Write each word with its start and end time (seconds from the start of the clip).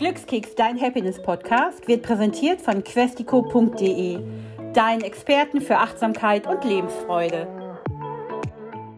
Glückskeks, 0.00 0.54
dein 0.54 0.80
Happiness-Podcast, 0.80 1.86
wird 1.86 2.02
präsentiert 2.02 2.62
von 2.62 2.82
questico.de, 2.82 4.18
deinen 4.72 5.02
Experten 5.02 5.60
für 5.60 5.76
Achtsamkeit 5.76 6.46
und 6.46 6.64
Lebensfreude. 6.64 7.46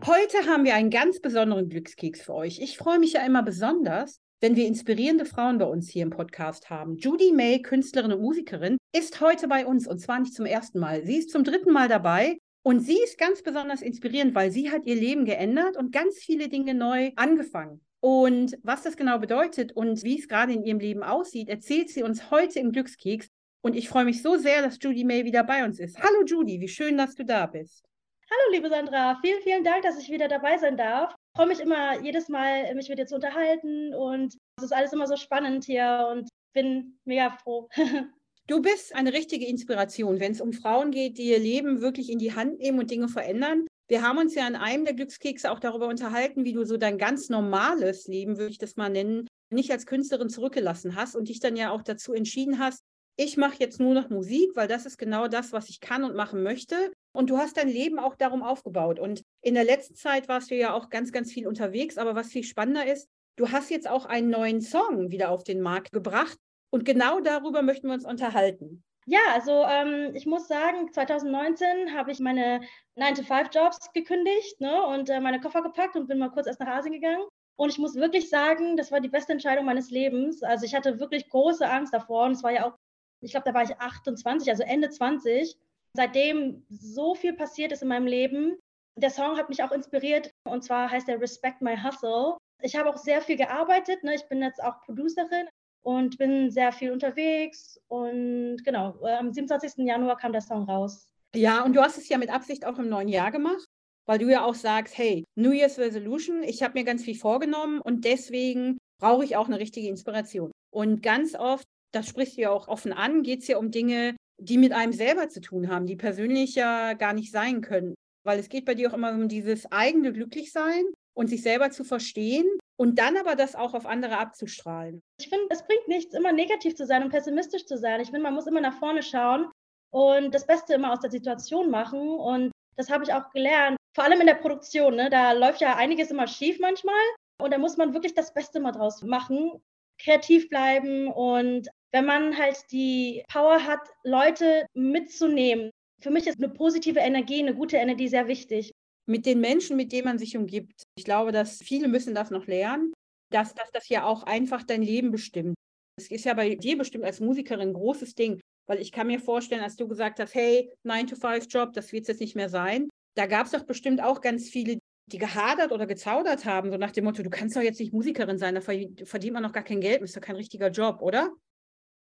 Heute 0.07 0.49
haben 0.49 0.63
wir 0.63 0.77
einen 0.77 0.91
ganz 0.91 1.21
besonderen 1.21 1.69
Glückskeks 1.69 2.21
für 2.21 2.35
euch. 2.35 2.61
Ich 2.61 2.79
freue 2.79 3.01
mich 3.01 3.15
ja 3.15 3.27
immer 3.27 3.43
besonders, 3.43 4.21
wenn 4.41 4.55
wir 4.55 4.69
inspirierende 4.69 5.25
Frauen 5.25 5.59
bei 5.59 5.65
uns 5.65 5.91
hier 5.91 6.05
im 6.05 6.11
Podcast 6.11 6.71
haben. 6.71 6.95
Judy 6.95 7.33
May, 7.33 7.61
Künstlerin 7.61 8.13
und 8.13 8.23
Musikerin, 8.23 8.77
ist 8.97 9.21
heute 9.21 9.49
bei 9.49 9.67
uns 9.67 9.89
und 9.89 9.99
zwar 9.99 10.21
nicht 10.21 10.35
zum 10.35 10.47
ersten 10.47 10.79
Mal. 10.79 11.05
Sie 11.05 11.17
ist 11.17 11.31
zum 11.31 11.43
dritten 11.43 11.73
Mal 11.73 11.89
dabei 11.89 12.39
und 12.63 12.79
sie 12.79 13.03
ist 13.03 13.19
ganz 13.19 13.43
besonders 13.43 13.83
inspirierend, 13.83 14.37
weil 14.37 14.53
sie 14.53 14.71
hat 14.71 14.87
ihr 14.87 14.95
Leben 14.95 15.25
geändert 15.25 15.77
und 15.77 15.91
ganz 15.91 16.19
viele 16.19 16.49
Dinge 16.49 16.75
neu 16.75 17.11
angefangen. 17.17 17.81
Und 18.05 18.59
was 18.65 18.83
das 18.83 18.97
genau 18.97 19.19
bedeutet 19.21 19.73
und 19.73 20.03
wie 20.03 20.19
es 20.19 20.27
gerade 20.27 20.53
in 20.53 20.65
ihrem 20.65 20.81
Leben 20.81 21.05
aussieht, 21.05 21.49
erzählt 21.49 21.89
sie 21.89 22.03
uns 22.03 22.33
heute 22.33 22.59
im 22.59 22.73
Glückskeks. 22.73 23.29
Und 23.63 23.77
ich 23.77 23.89
freue 23.89 24.05
mich 24.05 24.23
so 24.23 24.37
sehr, 24.37 24.61
dass 24.61 24.79
Judy 24.81 25.05
May 25.05 25.25
wieder 25.25 25.45
bei 25.45 25.65
uns 25.65 25.79
ist. 25.79 25.97
Hallo 26.03 26.25
Judy, 26.27 26.61
wie 26.61 26.67
schön, 26.67 26.99
dass 26.99 27.15
du 27.15 27.25
da 27.25 27.47
bist. 27.47 27.85
Hallo 28.29 28.53
liebe 28.53 28.69
Sandra, 28.69 29.21
vielen, 29.21 29.41
vielen 29.43 29.63
Dank, 29.63 29.83
dass 29.83 30.01
ich 30.01 30.11
wieder 30.11 30.27
dabei 30.27 30.59
sein 30.59 30.77
darf. 30.77 31.13
Ich 31.13 31.39
freue 31.39 31.47
mich 31.47 31.61
immer 31.61 32.01
jedes 32.01 32.29
Mal, 32.29 32.75
mich 32.75 32.89
mit 32.89 32.99
dir 32.99 33.07
zu 33.07 33.15
unterhalten 33.15 33.95
und 33.95 34.37
es 34.59 34.65
ist 34.65 34.73
alles 34.73 34.93
immer 34.93 35.07
so 35.07 35.17
spannend 35.17 35.65
hier 35.65 36.09
und 36.11 36.29
bin 36.55 36.99
mega 37.05 37.31
froh. 37.31 37.69
Du 38.49 38.61
bist 38.61 38.93
eine 38.97 39.13
richtige 39.13 39.47
Inspiration, 39.47 40.19
wenn 40.19 40.33
es 40.33 40.41
um 40.41 40.53
Frauen 40.53 40.91
geht, 40.91 41.17
die 41.17 41.31
ihr 41.31 41.39
Leben 41.39 41.81
wirklich 41.81 42.11
in 42.11 42.19
die 42.19 42.35
Hand 42.35 42.59
nehmen 42.59 42.81
und 42.81 42.91
Dinge 42.91 43.07
verändern. 43.07 43.69
Wir 43.89 44.03
haben 44.03 44.19
uns 44.19 44.35
ja 44.35 44.47
in 44.47 44.57
einem 44.57 44.85
der 44.85 44.95
Glückskekse 44.95 45.51
auch 45.51 45.61
darüber 45.61 45.89
unterhalten, 45.89 46.45
wie 46.45 46.53
du 46.53 46.65
so 46.65 46.77
dein 46.77 46.99
ganz 46.99 47.29
normales 47.29 48.07
Leben, 48.07 48.39
würde 48.39 48.53
ich 48.53 48.59
das 48.59 48.77
mal 48.77 48.89
nennen, 48.89 49.29
nicht 49.51 49.71
als 49.71 49.87
Künstlerin 49.87 50.31
zurückgelassen 50.31 50.97
hast 50.97 51.15
und 51.15 51.29
dich 51.29 51.41
dann 51.41 51.57
ja 51.57 51.71
auch 51.71 51.83
dazu 51.83 52.15
entschieden 52.15 52.59
hast, 52.59 52.83
ich 53.17 53.37
mache 53.37 53.57
jetzt 53.59 53.79
nur 53.79 53.93
noch 53.93 54.09
Musik, 54.09 54.53
weil 54.55 54.69
das 54.69 54.87
ist 54.87 54.97
genau 54.97 55.29
das, 55.29 55.53
was 55.53 55.69
ich 55.69 55.81
kann 55.81 56.03
und 56.05 56.17
machen 56.17 56.43
möchte. 56.43 56.93
Und 57.13 57.29
du 57.29 57.37
hast 57.37 57.59
dein 57.59 57.69
Leben 57.69 57.99
auch 57.99 58.17
darum 58.17 58.43
aufgebaut. 58.43 58.99
Und 58.99 59.23
in 59.43 59.55
der 59.55 59.65
letzten 59.65 59.95
Zeit 59.95 60.29
warst 60.29 60.51
du 60.51 60.57
ja 60.57 60.73
auch 60.73 60.89
ganz, 60.89 61.13
ganz 61.13 61.31
viel 61.31 61.47
unterwegs. 61.47 61.99
Aber 61.99 62.15
was 62.15 62.29
viel 62.29 62.43
spannender 62.43 62.91
ist, 62.91 63.09
du 63.37 63.51
hast 63.51 63.71
jetzt 63.71 63.89
auch 63.89 64.07
einen 64.07 64.31
neuen 64.31 64.63
Song 64.63 65.11
wieder 65.11 65.31
auf 65.31 65.45
den 65.45 65.61
Markt 65.61 65.93
gebracht. 65.93 66.39
Und 66.71 66.87
genau 66.87 67.21
darüber 67.21 67.61
möchten 67.61 67.89
wir 67.89 67.95
uns 67.95 68.07
unterhalten. 68.07 68.83
Ja, 69.07 69.21
also 69.33 69.65
ähm, 69.65 70.15
ich 70.15 70.27
muss 70.27 70.47
sagen, 70.47 70.93
2019 70.93 71.93
habe 71.97 72.13
ich 72.13 72.21
meine 72.21 72.61
9-to-5-Jobs 72.97 73.93
gekündigt 73.93 74.61
ne, 74.61 74.87
und 74.87 75.11
äh, 75.11 75.21
meine 75.21 75.41
Koffer 75.41 75.63
gepackt 75.63 75.97
und 75.97 76.07
bin 76.07 76.19
mal 76.19 76.31
kurz 76.31 76.47
erst 76.47 76.61
nach 76.61 76.69
Asien 76.69 76.95
gegangen. 76.95 77.25
Und 77.57 77.71
ich 77.71 77.79
muss 77.79 77.97
wirklich 77.97 78.29
sagen, 78.29 78.77
das 78.77 78.93
war 78.93 79.01
die 79.01 79.09
beste 79.09 79.33
Entscheidung 79.33 79.65
meines 79.65 79.91
Lebens. 79.91 80.43
Also 80.43 80.65
ich 80.65 80.75
hatte 80.75 81.01
wirklich 81.01 81.29
große 81.29 81.69
Angst 81.69 81.93
davor 81.93 82.27
und 82.27 82.33
es 82.33 82.43
war 82.43 82.53
ja 82.53 82.67
auch, 82.67 82.77
ich 83.21 83.33
glaube, 83.33 83.45
da 83.45 83.55
war 83.55 83.63
ich 83.65 83.79
28, 83.79 84.49
also 84.49 84.63
Ende 84.63 84.89
20. 84.89 85.57
Seitdem 85.95 86.65
so 86.71 87.15
viel 87.15 87.35
passiert 87.35 87.73
ist 87.73 87.83
in 87.83 87.89
meinem 87.89 88.07
Leben. 88.07 88.59
Der 88.97 89.11
Song 89.11 89.37
hat 89.37 89.49
mich 89.49 89.63
auch 89.63 89.73
inspiriert 89.73 90.31
und 90.45 90.63
zwar 90.63 90.91
heißt 90.91 91.09
der 91.09 91.21
Respect 91.21 91.61
My 91.61 91.77
Hustle. 91.77 92.37
Ich 92.63 92.77
habe 92.77 92.89
auch 92.89 92.97
sehr 92.97 93.21
viel 93.21 93.37
gearbeitet. 93.37 94.05
Ne? 94.05 94.15
Ich 94.15 94.29
bin 94.29 94.43
jetzt 94.43 94.63
auch 94.63 94.81
Producerin 94.83 95.49
und 95.83 96.19
bin 96.19 96.51
sehr 96.51 96.73
viel 96.73 96.93
unterwegs. 96.93 97.81
Und 97.89 98.65
genau, 98.65 98.97
äh, 99.03 99.15
am 99.15 99.33
27. 99.33 99.85
Januar 99.87 100.17
kam 100.17 100.33
der 100.33 100.41
Song 100.41 100.65
raus. 100.65 101.09
Ja, 101.35 101.65
und 101.65 101.75
du 101.75 101.81
hast 101.81 101.99
es 101.99 102.09
ja 102.09 102.19
mit 102.19 102.31
Absicht 102.31 102.65
auch 102.65 102.79
im 102.79 102.89
neuen 102.89 103.09
Jahr 103.09 103.31
gemacht, 103.31 103.65
weil 104.07 104.19
du 104.19 104.31
ja 104.31 104.45
auch 104.45 104.55
sagst, 104.55 104.97
hey, 104.97 105.25
New 105.35 105.53
Year's 105.53 105.79
Resolution, 105.79 106.43
ich 106.43 106.63
habe 106.63 106.79
mir 106.79 106.85
ganz 106.85 107.05
viel 107.05 107.17
vorgenommen 107.17 107.81
und 107.81 108.05
deswegen 108.05 108.79
brauche 109.01 109.25
ich 109.25 109.37
auch 109.37 109.47
eine 109.47 109.59
richtige 109.59 109.89
Inspiration. 109.89 110.53
Und 110.71 111.03
ganz 111.03 111.35
oft, 111.35 111.65
das 111.93 112.07
sprichst 112.09 112.37
du 112.37 112.43
ja 112.43 112.51
auch 112.51 112.69
offen 112.69 112.93
an, 112.93 113.23
geht 113.23 113.41
es 113.41 113.49
ja 113.49 113.59
um 113.59 113.71
Dinge, 113.71 114.17
die 114.41 114.59
mit 114.59 114.73
einem 114.73 114.93
selber 114.93 115.29
zu 115.29 115.41
tun 115.41 115.69
haben, 115.69 115.87
die 115.87 115.97
persönlich 115.97 116.55
ja 116.55 116.95
gar 116.95 117.13
nicht 117.13 117.33
sein 117.33 117.61
können. 117.61 117.95
Weil 118.25 118.39
es 118.39 118.49
geht 118.49 118.65
bei 118.65 118.75
dir 118.75 118.91
auch 118.91 118.95
immer 118.95 119.13
um 119.13 119.29
dieses 119.29 119.71
eigene 119.73 120.13
Glücklichsein 120.13 120.85
und 121.15 121.29
sich 121.29 121.43
selber 121.43 121.71
zu 121.71 121.85
verstehen 121.85 122.47
und 122.83 122.99
dann 122.99 123.17
aber 123.17 123.37
das 123.37 123.55
auch 123.55 123.75
auf 123.75 123.87
andere 123.87 124.19
abzustrahlen. 124.19 125.05
Ich 125.21 125.29
finde, 125.29 125.47
es 125.51 125.65
bringt 125.65 125.87
nichts, 125.87 126.17
immer 126.17 126.33
negativ 126.33 126.75
zu 126.75 126.85
sein 126.85 127.05
und 127.05 127.11
pessimistisch 127.11 127.65
zu 127.65 127.79
sein. 127.79 128.01
Ich 128.01 128.09
finde, 128.09 128.23
man 128.23 128.35
muss 128.35 128.49
immer 128.49 128.61
nach 128.61 128.77
vorne 128.81 129.05
schauen 129.05 129.47
und 129.93 130.35
das 130.35 130.49
Beste 130.49 130.75
immer 130.75 130.93
aus 130.93 130.99
der 130.99 131.13
Situation 131.13 131.71
machen. 131.71 132.01
Und 132.01 132.51
das 132.77 132.91
habe 132.91 133.05
ich 133.05 133.15
auch 133.15 133.31
gelernt. 133.31 133.77
Vor 133.95 134.03
allem 134.03 134.21
in 134.21 134.27
der 134.27 134.35
Produktion, 134.35 134.97
ne? 134.97 135.11
da 135.11 135.31
läuft 135.31 135.61
ja 135.61 135.77
einiges 135.77 136.11
immer 136.11 136.27
schief 136.27 136.59
manchmal. 136.59 137.05
Und 137.41 137.53
da 137.53 137.59
muss 137.59 137.77
man 137.77 137.93
wirklich 137.93 138.15
das 138.15 138.35
Beste 138.35 138.59
mal 138.59 138.73
draus 138.73 139.01
machen, 139.03 139.63
kreativ 140.01 140.49
bleiben 140.49 141.07
und 141.07 141.69
wenn 141.93 142.05
man 142.05 142.37
halt 142.37 142.57
die 142.73 143.23
Power 143.29 143.65
hat, 143.65 143.81
Leute 144.03 144.67
mitzunehmen. 144.75 145.71
Für 146.01 146.11
mich 146.11 146.27
ist 146.27 146.43
eine 146.43 146.49
positive 146.49 146.99
Energie, 146.99 147.39
eine 147.39 147.55
gute 147.55 147.77
Energie 147.77 148.09
sehr 148.09 148.27
wichtig 148.27 148.73
mit 149.09 149.27
den 149.27 149.41
Menschen, 149.41 149.77
mit 149.77 149.93
denen 149.93 150.05
man 150.05 150.19
sich 150.19 150.37
umgibt. 150.37 150.83
Ich 150.97 151.05
glaube, 151.05 151.33
dass 151.33 151.59
viele 151.59 151.89
müssen 151.89 152.15
das 152.15 152.31
noch 152.31 152.47
lernen, 152.47 152.93
dass, 153.33 153.55
dass 153.55 153.71
das 153.73 153.89
ja 153.89 154.05
auch 154.05 154.23
einfach 154.25 154.63
dein 154.63 154.83
Leben 154.83 155.11
bestimmt. 155.11 155.55
Es 155.99 156.11
ist 156.11 156.25
ja 156.25 156.35
bei 156.35 156.55
dir 156.55 156.79
bestimmt 156.79 157.05
als 157.05 157.21
Musikerin 157.21 157.69
ein 157.69 157.75
großes 157.75 158.15
Ding, 158.15 158.41
weil 158.69 158.81
ich 158.81 158.93
kann 158.93 159.07
mir 159.07 159.21
vorstellen, 159.21 159.63
als 159.63 159.77
du 159.77 159.89
gesagt 159.89 160.21
hast, 160.21 160.35
hey, 160.35 160.71
9-to-5-Job, 160.87 161.73
das 161.73 161.93
wird 161.93 162.03
es 162.03 162.09
jetzt 162.09 162.21
nicht 162.21 162.37
mehr 162.37 162.49
sein, 162.49 162.89
da 163.17 163.27
gab 163.27 163.47
es 163.47 163.53
doch 163.53 163.65
bestimmt 163.65 164.03
auch 164.03 164.21
ganz 164.21 164.49
viele, 164.49 164.79
die 165.11 165.19
gehadert 165.19 165.73
oder 165.73 165.87
gezaudert 165.87 166.45
haben, 166.45 166.71
so 166.71 166.79
nach 166.79 166.93
dem 166.93 167.05
Motto, 167.05 167.23
du 167.23 167.31
kannst 167.31 167.57
doch 167.57 167.61
jetzt 167.61 167.81
nicht 167.81 167.93
Musikerin 167.93 168.39
sein, 168.39 168.55
da 168.55 168.61
verdient 168.61 169.33
man 169.33 169.43
noch 169.43 169.53
gar 169.53 169.65
kein 169.65 169.81
Geld, 169.81 170.01
ist 170.01 170.17
doch 170.17 170.23
kein 170.23 170.37
richtiger 170.37 170.71
Job, 170.71 171.03
oder? 171.03 171.31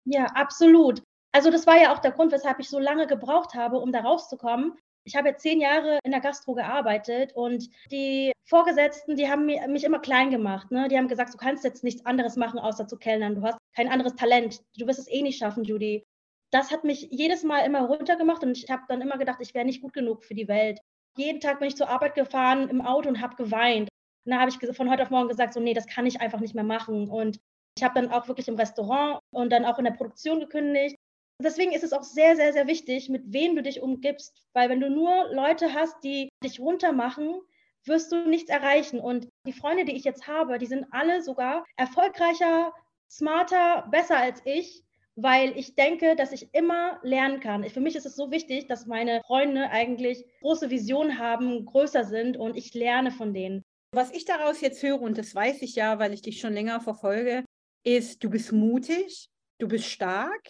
Ja, 0.05 0.25
absolut. 0.25 1.01
Also 1.31 1.49
das 1.49 1.65
war 1.65 1.81
ja 1.81 1.93
auch 1.93 1.99
der 1.99 2.11
Grund, 2.11 2.31
weshalb 2.31 2.59
ich 2.59 2.69
so 2.69 2.79
lange 2.79 3.07
gebraucht 3.07 3.53
habe, 3.53 3.77
um 3.77 3.91
da 3.91 4.01
rauszukommen, 4.01 4.73
ich 5.09 5.15
habe 5.15 5.29
jetzt 5.29 5.41
zehn 5.41 5.59
Jahre 5.59 5.97
in 6.03 6.11
der 6.11 6.19
Gastro 6.19 6.53
gearbeitet 6.53 7.33
und 7.33 7.67
die 7.91 8.31
Vorgesetzten, 8.45 9.15
die 9.15 9.27
haben 9.27 9.47
mich 9.47 9.83
immer 9.83 9.99
klein 9.99 10.29
gemacht. 10.29 10.69
Ne? 10.69 10.87
Die 10.87 10.97
haben 10.97 11.07
gesagt, 11.07 11.33
du 11.33 11.37
kannst 11.37 11.63
jetzt 11.63 11.83
nichts 11.83 12.05
anderes 12.05 12.35
machen, 12.35 12.59
außer 12.59 12.87
zu 12.87 12.95
kellnern. 12.95 13.33
Du 13.33 13.41
hast 13.41 13.57
kein 13.75 13.89
anderes 13.89 14.15
Talent. 14.15 14.61
Du 14.77 14.85
wirst 14.85 14.99
es 14.99 15.09
eh 15.09 15.23
nicht 15.23 15.39
schaffen, 15.39 15.63
Judy. 15.63 16.03
Das 16.51 16.71
hat 16.71 16.83
mich 16.83 17.07
jedes 17.09 17.43
Mal 17.43 17.65
immer 17.65 17.87
runtergemacht 17.87 18.43
und 18.43 18.55
ich 18.55 18.69
habe 18.69 18.83
dann 18.87 19.01
immer 19.01 19.17
gedacht, 19.17 19.39
ich 19.41 19.55
wäre 19.55 19.65
nicht 19.65 19.81
gut 19.81 19.93
genug 19.93 20.23
für 20.23 20.35
die 20.35 20.47
Welt. 20.47 20.79
Jeden 21.17 21.39
Tag 21.39 21.57
bin 21.57 21.69
ich 21.69 21.75
zur 21.75 21.89
Arbeit 21.89 22.13
gefahren 22.13 22.69
im 22.69 22.81
Auto 22.81 23.09
und 23.09 23.19
habe 23.19 23.35
geweint. 23.35 23.89
Und 24.25 24.31
da 24.31 24.39
habe 24.39 24.51
ich 24.51 24.75
von 24.75 24.91
heute 24.91 25.01
auf 25.01 25.09
morgen 25.09 25.27
gesagt, 25.27 25.55
so 25.55 25.59
nee, 25.59 25.73
das 25.73 25.87
kann 25.87 26.05
ich 26.05 26.21
einfach 26.21 26.39
nicht 26.39 26.53
mehr 26.53 26.63
machen. 26.63 27.09
Und 27.09 27.39
ich 27.75 27.83
habe 27.83 27.99
dann 27.99 28.11
auch 28.11 28.27
wirklich 28.27 28.47
im 28.47 28.55
Restaurant 28.57 29.19
und 29.31 29.51
dann 29.51 29.65
auch 29.65 29.79
in 29.79 29.85
der 29.85 29.91
Produktion 29.91 30.39
gekündigt 30.39 30.97
deswegen 31.41 31.71
ist 31.71 31.83
es 31.83 31.93
auch 31.93 32.03
sehr, 32.03 32.35
sehr, 32.35 32.53
sehr 32.53 32.67
wichtig, 32.67 33.09
mit 33.09 33.23
wem 33.33 33.55
du 33.55 33.63
dich 33.63 33.81
umgibst, 33.81 34.35
weil 34.53 34.69
wenn 34.69 34.81
du 34.81 34.89
nur 34.89 35.29
Leute 35.33 35.73
hast, 35.73 36.03
die 36.03 36.29
dich 36.43 36.59
runtermachen, 36.59 37.41
wirst 37.85 38.11
du 38.11 38.27
nichts 38.27 38.49
erreichen. 38.49 38.99
Und 38.99 39.27
die 39.47 39.53
Freunde, 39.53 39.85
die 39.85 39.95
ich 39.95 40.03
jetzt 40.03 40.27
habe, 40.27 40.57
die 40.57 40.65
sind 40.65 40.85
alle 40.91 41.21
sogar 41.21 41.65
erfolgreicher, 41.77 42.73
smarter, 43.09 43.87
besser 43.89 44.17
als 44.17 44.41
ich, 44.45 44.83
weil 45.15 45.57
ich 45.57 45.75
denke, 45.75 46.15
dass 46.15 46.31
ich 46.31 46.53
immer 46.53 46.99
lernen 47.03 47.39
kann. 47.39 47.67
Für 47.69 47.81
mich 47.81 47.95
ist 47.95 48.05
es 48.05 48.15
so 48.15 48.31
wichtig, 48.31 48.67
dass 48.67 48.85
meine 48.85 49.21
Freunde 49.25 49.69
eigentlich 49.69 50.25
große 50.41 50.69
Visionen 50.69 51.19
haben, 51.19 51.65
größer 51.65 52.05
sind 52.05 52.37
und 52.37 52.55
ich 52.55 52.73
lerne 52.73 53.11
von 53.11 53.33
denen. 53.33 53.63
Was 53.91 54.11
ich 54.11 54.25
daraus 54.25 54.61
jetzt 54.61 54.83
höre, 54.83 55.01
und 55.01 55.17
das 55.17 55.33
weiß 55.33 55.61
ich 55.61 55.75
ja, 55.75 55.99
weil 55.99 56.13
ich 56.13 56.21
dich 56.21 56.39
schon 56.39 56.53
länger 56.53 56.79
verfolge, 56.79 57.43
ist, 57.83 58.23
du 58.23 58.29
bist 58.29 58.51
mutig, 58.51 59.29
du 59.57 59.67
bist 59.67 59.85
stark 59.85 60.43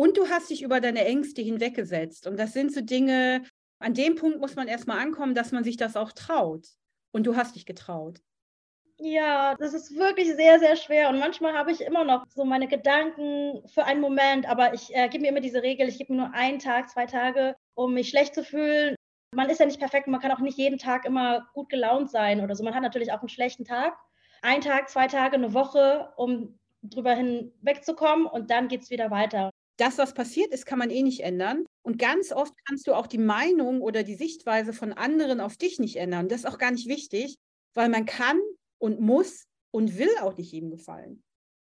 und 0.00 0.16
du 0.16 0.30
hast 0.30 0.48
dich 0.48 0.62
über 0.62 0.80
deine 0.80 1.04
Ängste 1.04 1.42
hinweggesetzt. 1.42 2.26
Und 2.26 2.38
das 2.38 2.54
sind 2.54 2.72
so 2.72 2.80
Dinge, 2.80 3.42
an 3.80 3.92
dem 3.92 4.14
Punkt 4.14 4.40
muss 4.40 4.56
man 4.56 4.66
erstmal 4.66 4.98
ankommen, 4.98 5.34
dass 5.34 5.52
man 5.52 5.62
sich 5.62 5.76
das 5.76 5.94
auch 5.94 6.12
traut. 6.12 6.68
Und 7.12 7.26
du 7.26 7.36
hast 7.36 7.54
dich 7.54 7.66
getraut. 7.66 8.18
Ja, 8.96 9.56
das 9.56 9.74
ist 9.74 9.94
wirklich 9.94 10.34
sehr, 10.34 10.58
sehr 10.58 10.76
schwer. 10.76 11.10
Und 11.10 11.18
manchmal 11.18 11.52
habe 11.52 11.70
ich 11.70 11.82
immer 11.82 12.04
noch 12.04 12.24
so 12.34 12.46
meine 12.46 12.66
Gedanken 12.66 13.60
für 13.68 13.84
einen 13.84 14.00
Moment, 14.00 14.48
aber 14.48 14.72
ich 14.72 14.88
äh, 14.94 15.06
gebe 15.10 15.20
mir 15.20 15.28
immer 15.28 15.40
diese 15.40 15.62
Regel, 15.62 15.86
ich 15.86 15.98
gebe 15.98 16.14
mir 16.14 16.20
nur 16.20 16.32
einen 16.32 16.60
Tag, 16.60 16.88
zwei 16.88 17.04
Tage, 17.04 17.54
um 17.74 17.92
mich 17.92 18.08
schlecht 18.08 18.34
zu 18.34 18.42
fühlen. 18.42 18.94
Man 19.34 19.50
ist 19.50 19.60
ja 19.60 19.66
nicht 19.66 19.80
perfekt 19.80 20.06
und 20.06 20.12
man 20.12 20.22
kann 20.22 20.32
auch 20.32 20.40
nicht 20.40 20.56
jeden 20.56 20.78
Tag 20.78 21.04
immer 21.04 21.46
gut 21.52 21.68
gelaunt 21.68 22.10
sein 22.10 22.40
oder 22.40 22.54
so. 22.54 22.64
Man 22.64 22.74
hat 22.74 22.82
natürlich 22.82 23.12
auch 23.12 23.20
einen 23.20 23.28
schlechten 23.28 23.66
Tag. 23.66 23.98
Ein 24.40 24.62
Tag, 24.62 24.88
zwei 24.88 25.08
Tage, 25.08 25.36
eine 25.36 25.52
Woche, 25.52 26.10
um 26.16 26.58
drüber 26.80 27.12
hinwegzukommen 27.12 28.24
und 28.24 28.50
dann 28.50 28.68
geht 28.68 28.80
es 28.80 28.88
wieder 28.88 29.10
weiter 29.10 29.50
das, 29.76 29.98
was 29.98 30.14
passiert 30.14 30.52
ist, 30.52 30.66
kann 30.66 30.78
man 30.78 30.90
eh 30.90 31.02
nicht 31.02 31.20
ändern. 31.20 31.64
Und 31.82 31.98
ganz 31.98 32.32
oft 32.32 32.52
kannst 32.66 32.86
du 32.86 32.94
auch 32.94 33.06
die 33.06 33.18
Meinung 33.18 33.80
oder 33.80 34.02
die 34.02 34.14
Sichtweise 34.14 34.72
von 34.72 34.92
anderen 34.92 35.40
auf 35.40 35.56
dich 35.56 35.78
nicht 35.78 35.96
ändern. 35.96 36.28
Das 36.28 36.40
ist 36.40 36.46
auch 36.46 36.58
gar 36.58 36.70
nicht 36.70 36.88
wichtig, 36.88 37.36
weil 37.74 37.88
man 37.88 38.04
kann 38.04 38.40
und 38.78 39.00
muss 39.00 39.44
und 39.72 39.98
will 39.98 40.10
auch 40.20 40.36
nicht 40.36 40.52
jedem 40.52 40.70
gefallen. 40.70 41.22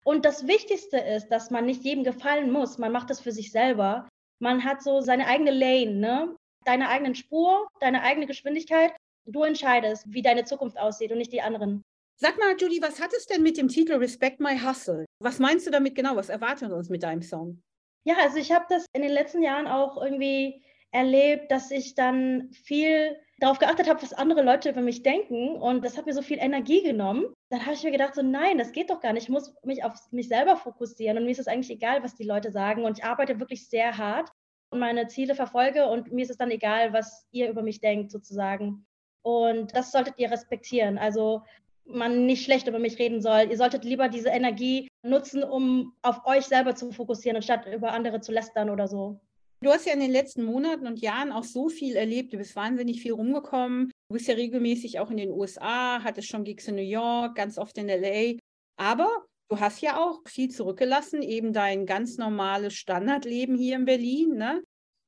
Und 0.06 0.26
das 0.26 0.48
Wichtigste 0.48 0.98
ist, 0.98 1.30
dass 1.30 1.50
man 1.50 1.66
nicht 1.66 1.84
jedem 1.84 2.04
gefallen 2.04 2.52
muss. 2.52 2.78
Man 2.78 2.92
macht 2.92 3.10
das 3.10 3.22
für 3.22 3.32
sich 3.32 3.52
selber. 3.52 4.08
Man 4.40 4.64
hat 4.64 4.84
so 4.84 5.00
seine 5.00 5.28
eigene 5.28 5.52
Lane, 5.52 5.96
ne? 5.96 6.36
deine 6.66 6.90
eigenen 6.90 7.16
Spur, 7.16 7.68
deine 7.80 8.04
eigene 8.04 8.28
Geschwindigkeit. 8.28 8.94
Du 9.26 9.44
entscheidest, 9.44 10.06
wie 10.08 10.22
deine 10.22 10.44
Zukunft 10.44 10.78
aussieht 10.78 11.12
und 11.12 11.18
nicht 11.18 11.32
die 11.32 11.42
anderen. 11.42 11.82
Sag 12.20 12.38
mal, 12.38 12.56
Judy, 12.58 12.82
was 12.82 13.02
hat 13.02 13.14
es 13.14 13.26
denn 13.26 13.42
mit 13.42 13.58
dem 13.58 13.70
Titel 13.70 13.94
Respect 13.94 14.40
My 14.40 14.58
Hustle? 14.60 15.06
Was 15.20 15.40
meinst 15.40 15.66
du 15.66 15.72
damit 15.72 15.96
genau? 15.96 16.16
Was 16.16 16.30
erwartet 16.30 16.72
uns 16.72 16.90
mit 16.90 17.04
deinem 17.04 17.22
Song? 17.22 17.62
Ja, 18.06 18.16
also 18.22 18.38
ich 18.38 18.52
habe 18.52 18.66
das 18.70 18.86
in 18.94 19.02
den 19.02 19.12
letzten 19.12 19.42
Jahren 19.42 19.68
auch 19.68 20.02
irgendwie 20.02 20.62
erlebt, 20.92 21.52
dass 21.52 21.72
ich 21.72 21.96
dann 21.96 22.52
viel 22.52 23.18
darauf 23.40 23.60
geachtet 23.60 23.90
habe, 23.90 24.02
was 24.02 24.14
andere 24.14 24.42
Leute 24.42 24.70
über 24.70 24.82
mich 24.82 25.04
denken. 25.04 25.56
Und 25.56 25.84
das 25.84 25.98
hat 25.98 26.06
mir 26.06 26.14
so 26.14 26.22
viel 26.22 26.38
Energie 26.38 26.84
genommen. 26.84 27.34
Dann 27.50 27.62
habe 27.62 27.74
ich 27.74 27.84
mir 27.84 27.92
gedacht, 27.92 28.16
so 28.16 28.22
nein, 28.22 28.58
das 28.58 28.72
geht 28.72 28.90
doch 28.90 29.02
gar 29.02 29.14
nicht. 29.14 29.24
Ich 29.24 29.30
muss 29.30 29.54
mich 29.64 29.84
auf 29.84 29.94
mich 30.12 30.28
selber 30.28 30.56
fokussieren. 30.56 31.18
Und 31.18 31.26
mir 31.26 31.32
ist 31.32 31.40
es 31.40 31.48
eigentlich 31.48 31.72
egal, 31.72 32.04
was 32.04 32.16
die 32.16 32.24
Leute 32.24 32.52
sagen. 32.52 32.86
Und 32.86 33.00
ich 33.00 33.06
arbeite 33.06 33.40
wirklich 33.40 33.68
sehr 33.70 33.98
hart 33.98 34.30
und 34.70 34.80
meine 34.80 35.08
Ziele 35.08 35.36
verfolge. 35.36 35.88
Und 35.88 36.12
mir 36.12 36.24
ist 36.24 36.32
es 36.32 36.38
dann 36.38 36.52
egal, 36.52 36.94
was 36.94 37.28
ihr 37.32 37.50
über 37.50 37.64
mich 37.64 37.82
denkt, 37.82 38.12
sozusagen. 38.12 38.86
Und 39.24 39.76
das 39.76 39.92
solltet 39.92 40.20
ihr 40.20 40.30
respektieren. 40.30 40.98
Also 40.98 41.44
man 41.86 42.26
nicht 42.26 42.44
schlecht 42.44 42.68
über 42.68 42.80
mich 42.80 43.00
reden 43.00 43.22
soll. 43.22 43.48
Ihr 43.50 43.58
solltet 43.58 43.84
lieber 43.84 44.10
diese 44.10 44.30
Energie 44.30 44.88
nutzen, 45.04 45.44
um 45.44 45.94
auf 46.02 46.26
euch 46.26 46.46
selber 46.46 46.76
zu 46.76 46.92
fokussieren, 46.92 47.38
anstatt 47.38 47.66
über 47.68 47.92
andere 47.92 48.22
zu 48.22 48.32
lästern 48.32 48.70
oder 48.70 48.88
so. 48.88 49.20
Du 49.62 49.72
hast 49.72 49.86
ja 49.86 49.94
in 49.94 50.02
den 50.02 50.12
letzten 50.12 50.44
Monaten 50.44 50.88
und 50.88 51.00
Jahren 51.00 51.32
auch 51.32 51.46
so 51.46 51.70
viel 51.70 51.96
erlebt. 51.96 52.34
Du 52.34 52.38
bist 52.38 52.56
wahnsinnig 52.56 53.02
viel 53.02 53.14
rumgekommen. 53.14 53.92
Du 54.10 54.16
bist 54.16 54.28
ja 54.28 54.36
regelmäßig 54.36 55.00
auch 55.00 55.10
in 55.10 55.18
den 55.18 55.32
USA, 55.32 56.04
hattest 56.04 56.28
schon 56.28 56.44
Gigs 56.44 56.68
in 56.68 56.76
New 56.76 56.82
York, 56.82 57.36
ganz 57.36 57.58
oft 57.58 57.78
in 57.78 57.88
LA. 57.88 58.38
Aber 58.76 59.10
du 59.50 59.60
hast 59.60 59.82
ja 59.82 60.04
auch 60.04 60.20
viel 60.28 60.50
zurückgelassen, 60.50 61.22
eben 61.22 61.54
dein 61.54 61.86
ganz 61.86 62.18
normales 62.18 62.74
Standardleben 62.74 63.56
hier 63.56 63.78
in 63.78 63.86
Berlin. 63.86 64.36
Ne? 64.36 64.62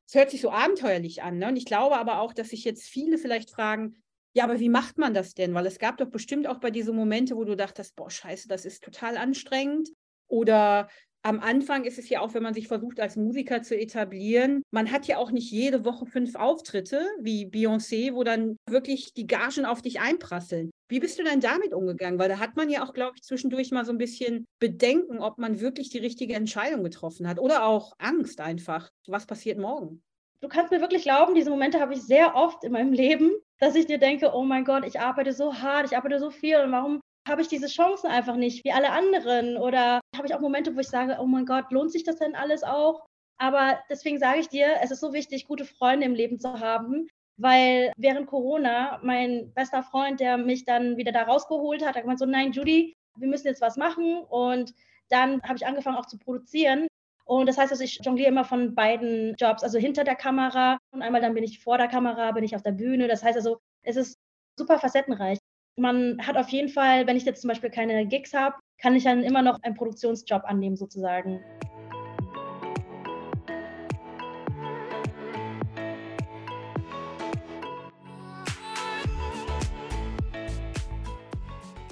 Es 0.08 0.16
hört 0.16 0.32
sich 0.32 0.40
so 0.40 0.52
abenteuerlich 0.52 1.22
an. 1.22 1.38
Ne? 1.38 1.50
Und 1.50 1.58
ich 1.58 1.66
glaube 1.66 1.98
aber 1.98 2.22
auch, 2.22 2.34
dass 2.34 2.50
sich 2.50 2.64
jetzt 2.64 2.84
viele 2.84 3.18
vielleicht 3.18 3.50
fragen, 3.50 3.98
ja, 4.36 4.44
aber 4.44 4.60
wie 4.60 4.70
macht 4.70 4.98
man 4.98 5.14
das 5.14 5.34
denn? 5.34 5.54
Weil 5.54 5.66
es 5.66 5.80
gab 5.80 5.98
doch 5.98 6.10
bestimmt 6.10 6.46
auch 6.46 6.60
bei 6.60 6.70
diesen 6.70 6.96
Momente, 6.96 7.38
wo 7.38 7.46
du 7.46 7.56
dachtest, 7.56 7.96
boah, 7.96 8.10
scheiße, 8.12 8.50
das 8.50 8.66
ist 8.66 8.84
total 8.84 9.16
anstrengend. 9.16 9.90
Oder 10.28 10.90
am 11.24 11.40
Anfang 11.40 11.86
ist 11.86 11.98
es 11.98 12.10
ja 12.10 12.20
auch, 12.20 12.34
wenn 12.34 12.44
man 12.44 12.54
sich 12.54 12.68
versucht, 12.68 13.00
als 13.00 13.16
Musiker 13.16 13.64
zu 13.64 13.80
etablieren, 13.80 14.62
man 14.72 14.92
hat 14.92 15.08
ja 15.08 15.18
auch 15.18 15.32
nicht 15.32 15.50
jede 15.52 15.86
Woche 15.86 16.06
fünf 16.06 16.36
Auftritte 16.36 17.08
wie 17.20 17.46
Beyoncé, 17.46 18.14
wo 18.14 18.26
dann 18.26 18.58
wirklich 18.70 19.14
die 19.14 19.26
Gagen 19.26 19.66
auf 19.66 19.82
dich 19.82 20.02
einprasseln. 20.02 20.70
Wie 20.90 21.00
bist 21.00 21.18
du 21.18 21.24
denn 21.24 21.40
damit 21.40 21.74
umgegangen? 21.74 22.20
Weil 22.20 22.30
da 22.30 22.38
hat 22.38 22.58
man 22.58 22.70
ja 22.70 22.84
auch, 22.84 22.94
glaube 22.94 23.14
ich, 23.16 23.24
zwischendurch 23.24 23.72
mal 23.72 23.86
so 23.86 23.92
ein 23.94 23.98
bisschen 23.98 24.46
Bedenken, 24.60 25.20
ob 25.20 25.38
man 25.38 25.62
wirklich 25.62 25.90
die 25.90 26.00
richtige 26.00 26.36
Entscheidung 26.36 26.84
getroffen 26.84 27.28
hat 27.28 27.40
oder 27.40 27.66
auch 27.66 27.94
Angst 28.00 28.42
einfach. 28.42 28.90
Was 29.08 29.26
passiert 29.26 29.58
morgen? 29.58 30.04
Du 30.42 30.50
kannst 30.50 30.72
mir 30.72 30.82
wirklich 30.82 31.04
glauben, 31.04 31.34
diese 31.34 31.50
Momente 31.50 31.80
habe 31.80 31.94
ich 31.94 32.02
sehr 32.02 32.36
oft 32.36 32.64
in 32.66 32.74
meinem 32.74 32.94
Leben, 32.94 33.32
dass 33.60 33.76
ich 33.76 33.86
dir 33.86 33.98
denke, 33.98 34.32
oh 34.34 34.44
mein 34.44 34.66
Gott, 34.66 34.86
ich 34.86 35.00
arbeite 35.00 35.34
so 35.34 35.54
hart, 35.54 35.86
ich 35.86 35.98
arbeite 35.98 36.20
so 36.20 36.30
viel 36.30 36.60
und 36.60 36.72
warum 36.72 37.02
habe 37.28 37.42
ich 37.42 37.48
diese 37.48 37.68
Chancen 37.68 38.08
einfach 38.08 38.36
nicht 38.36 38.64
wie 38.64 38.72
alle 38.72 38.92
anderen? 38.92 39.58
Oder 39.58 40.00
habe 40.16 40.28
ich 40.28 40.36
auch 40.36 40.40
Momente, 40.40 40.76
wo 40.76 40.80
ich 40.80 40.88
sage, 40.88 41.18
oh 41.20 41.26
mein 41.26 41.46
Gott, 41.46 41.72
lohnt 41.72 41.92
sich 41.92 42.04
das 42.04 42.18
denn 42.18 42.36
alles 42.36 42.64
auch? 42.64 43.06
Aber 43.38 43.80
deswegen 43.90 44.20
sage 44.20 44.40
ich 44.40 44.50
dir, 44.50 44.76
es 44.82 44.92
ist 44.92 45.02
so 45.02 45.14
wichtig, 45.14 45.48
gute 45.48 45.66
Freunde 45.66 46.06
im 46.06 46.14
Leben 46.14 46.40
zu 46.40 46.60
haben, 46.60 47.08
weil 47.38 47.92
während 47.98 48.28
Corona 48.28 49.00
mein 49.04 49.52
bester 49.54 49.84
Freund, 49.84 50.20
der 50.20 50.38
mich 50.38 50.66
dann 50.66 50.98
wieder 50.98 51.12
da 51.12 51.24
rausgeholt 51.24 51.86
hat, 51.86 51.96
hat 51.96 52.04
gemeint 52.04 52.20
so, 52.20 52.26
nein, 52.26 52.52
Judy, 52.52 52.94
wir 53.18 53.28
müssen 53.28 53.48
jetzt 53.48 53.62
was 53.62 53.76
machen. 53.76 54.24
Und 54.30 54.74
dann 55.10 55.42
habe 55.44 55.56
ich 55.56 55.66
angefangen 55.66 55.98
auch 55.98 56.06
zu 56.06 56.18
produzieren. 56.18 56.88
Und 57.26 57.48
das 57.48 57.58
heißt, 57.58 57.72
also 57.72 57.84
ich 57.84 58.00
jongliere 58.04 58.30
immer 58.30 58.46
von 58.46 58.76
beiden 58.76 59.36
Jobs, 59.38 59.64
also 59.64 59.80
hinter 59.80 60.04
der 60.04 60.16
Kamera 60.16 60.78
und 60.96 61.02
einmal 61.02 61.22
dann 61.22 61.34
bin 61.34 61.44
ich 61.44 61.60
vor 61.60 61.78
der 61.78 61.88
Kamera, 61.88 62.32
bin 62.32 62.44
ich 62.44 62.56
auf 62.56 62.64
der 62.64 62.72
Bühne. 62.72 63.08
Das 63.08 63.24
heißt 63.24 63.36
also, 63.36 63.60
es 63.84 63.98
ist 63.98 64.18
super 64.58 64.80
facettenreich. 64.80 65.38
Man 65.78 66.26
hat 66.26 66.38
auf 66.38 66.48
jeden 66.50 66.70
Fall, 66.70 67.06
wenn 67.06 67.18
ich 67.18 67.26
jetzt 67.26 67.42
zum 67.42 67.50
Beispiel 67.50 67.70
keine 67.70 68.08
Gigs 68.08 68.34
habe, 68.34 68.56
kann 68.82 68.96
ich 68.96 69.04
dann 69.04 69.24
immer 69.24 69.42
noch 69.42 69.62
einen 69.62 69.76
Produktionsjob 69.76 70.44
annehmen 70.46 70.78
sozusagen. 70.78 71.44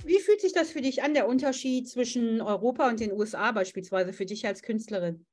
Wie 0.06 0.20
fühlt 0.20 0.40
sich 0.40 0.54
das 0.54 0.72
für 0.72 0.82
dich 0.82 1.04
an, 1.04 1.14
der 1.14 1.28
Unterschied 1.28 1.90
zwischen 1.90 2.42
Europa 2.42 2.88
und 2.88 3.02
den 3.02 3.12
USA 3.12 3.52
beispielsweise 3.52 4.14
für 4.14 4.26
dich 4.26 4.46
als 4.48 4.62
Künstlerin? 4.62 5.26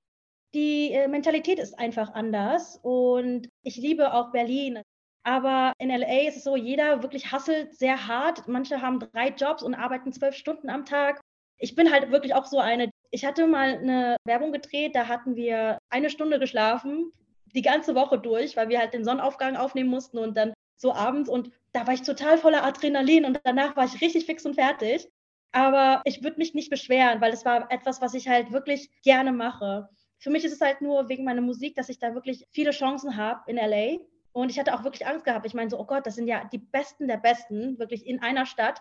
Die 0.55 0.93
äh, 0.93 1.09
Mentalität 1.09 1.59
ist 1.59 1.79
einfach 1.79 2.13
anders 2.15 2.79
und 2.83 3.49
ich 3.63 3.77
liebe 3.77 4.13
auch 4.13 4.33
Berlin. 4.33 4.83
Aber 5.23 5.75
in 5.79 5.91
LA 5.91 6.29
ist 6.29 6.39
es 6.39 6.45
so, 6.45 6.57
jeder 6.57 7.03
wirklich 7.03 7.31
hasselt 7.31 7.75
sehr 7.75 8.07
hart. 8.09 8.49
Manche 8.49 8.81
haben 8.81 9.01
drei 9.01 9.29
Jobs 9.29 9.63
und 9.63 9.75
arbeiten 9.75 10.13
zwölf 10.13 10.35
Stunden 10.35 10.71
am 10.71 10.85
Tag. 10.85 11.21
Ich 11.59 11.75
bin 11.75 11.93
halt 11.93 12.11
wirklich 12.11 12.35
auch 12.35 12.47
so 12.47 12.59
eine. 12.59 12.91
Ich 13.11 13.25
hatte 13.25 13.47
mal 13.47 13.79
eine 13.79 14.17
Werbung 14.25 14.51
gedreht, 14.53 14.97
da 14.97 15.09
hatten 15.09 15.37
wir 15.37 15.79
eine 15.91 16.11
Stunde 16.11 16.39
geschlafen, 16.39 17.13
die 17.55 17.63
ganze 17.63 17.95
Woche 17.95 18.19
durch, 18.19 18.57
weil 18.57 18.69
wir 18.71 18.79
halt 18.79 18.95
den 18.95 19.05
Sonnenaufgang 19.05 19.57
aufnehmen 19.57 19.91
mussten 19.91 20.19
und 20.19 20.37
dann 20.37 20.55
so 20.77 20.95
abends 20.95 21.29
und 21.29 21.51
da 21.73 21.87
war 21.87 21.95
ich 21.95 22.03
total 22.03 22.39
voller 22.39 22.65
Adrenalin 22.65 23.25
und 23.25 23.41
danach 23.45 23.77
war 23.77 23.85
ich 23.85 24.01
richtig 24.01 24.27
fix 24.27 24.47
und 24.47 24.55
fertig. 24.55 25.09
Aber 25.53 26.01
ich 26.05 26.23
würde 26.23 26.39
mich 26.39 26.55
nicht 26.55 26.71
beschweren, 26.71 27.21
weil 27.21 27.33
es 27.33 27.45
war 27.45 27.71
etwas, 27.71 28.01
was 28.01 28.15
ich 28.15 28.29
halt 28.29 28.53
wirklich 28.53 28.91
gerne 29.03 29.33
mache. 29.33 29.89
Für 30.21 30.31
mich 30.31 30.45
ist 30.45 30.53
es 30.53 30.61
halt 30.61 30.81
nur 30.83 31.09
wegen 31.09 31.25
meiner 31.25 31.41
Musik, 31.41 31.75
dass 31.75 31.89
ich 31.89 31.99
da 31.99 32.15
wirklich 32.15 32.47
viele 32.51 32.71
Chancen 32.71 33.17
habe 33.17 33.51
in 33.51 33.57
LA. 33.57 33.99
Und 34.33 34.51
ich 34.51 34.59
hatte 34.59 34.75
auch 34.75 34.85
wirklich 34.85 35.07
Angst 35.07 35.25
gehabt. 35.25 35.47
Ich 35.47 35.55
meine 35.55 35.71
so, 35.71 35.79
oh 35.79 35.87
Gott, 35.87 36.07
das 36.07 36.15
sind 36.15 36.29
ja 36.29 36.45
die 36.53 36.59
Besten 36.59 37.09
der 37.09 37.17
Besten, 37.17 37.79
wirklich 37.79 38.07
in 38.07 38.23
einer 38.23 38.47
Stadt. 38.47 38.81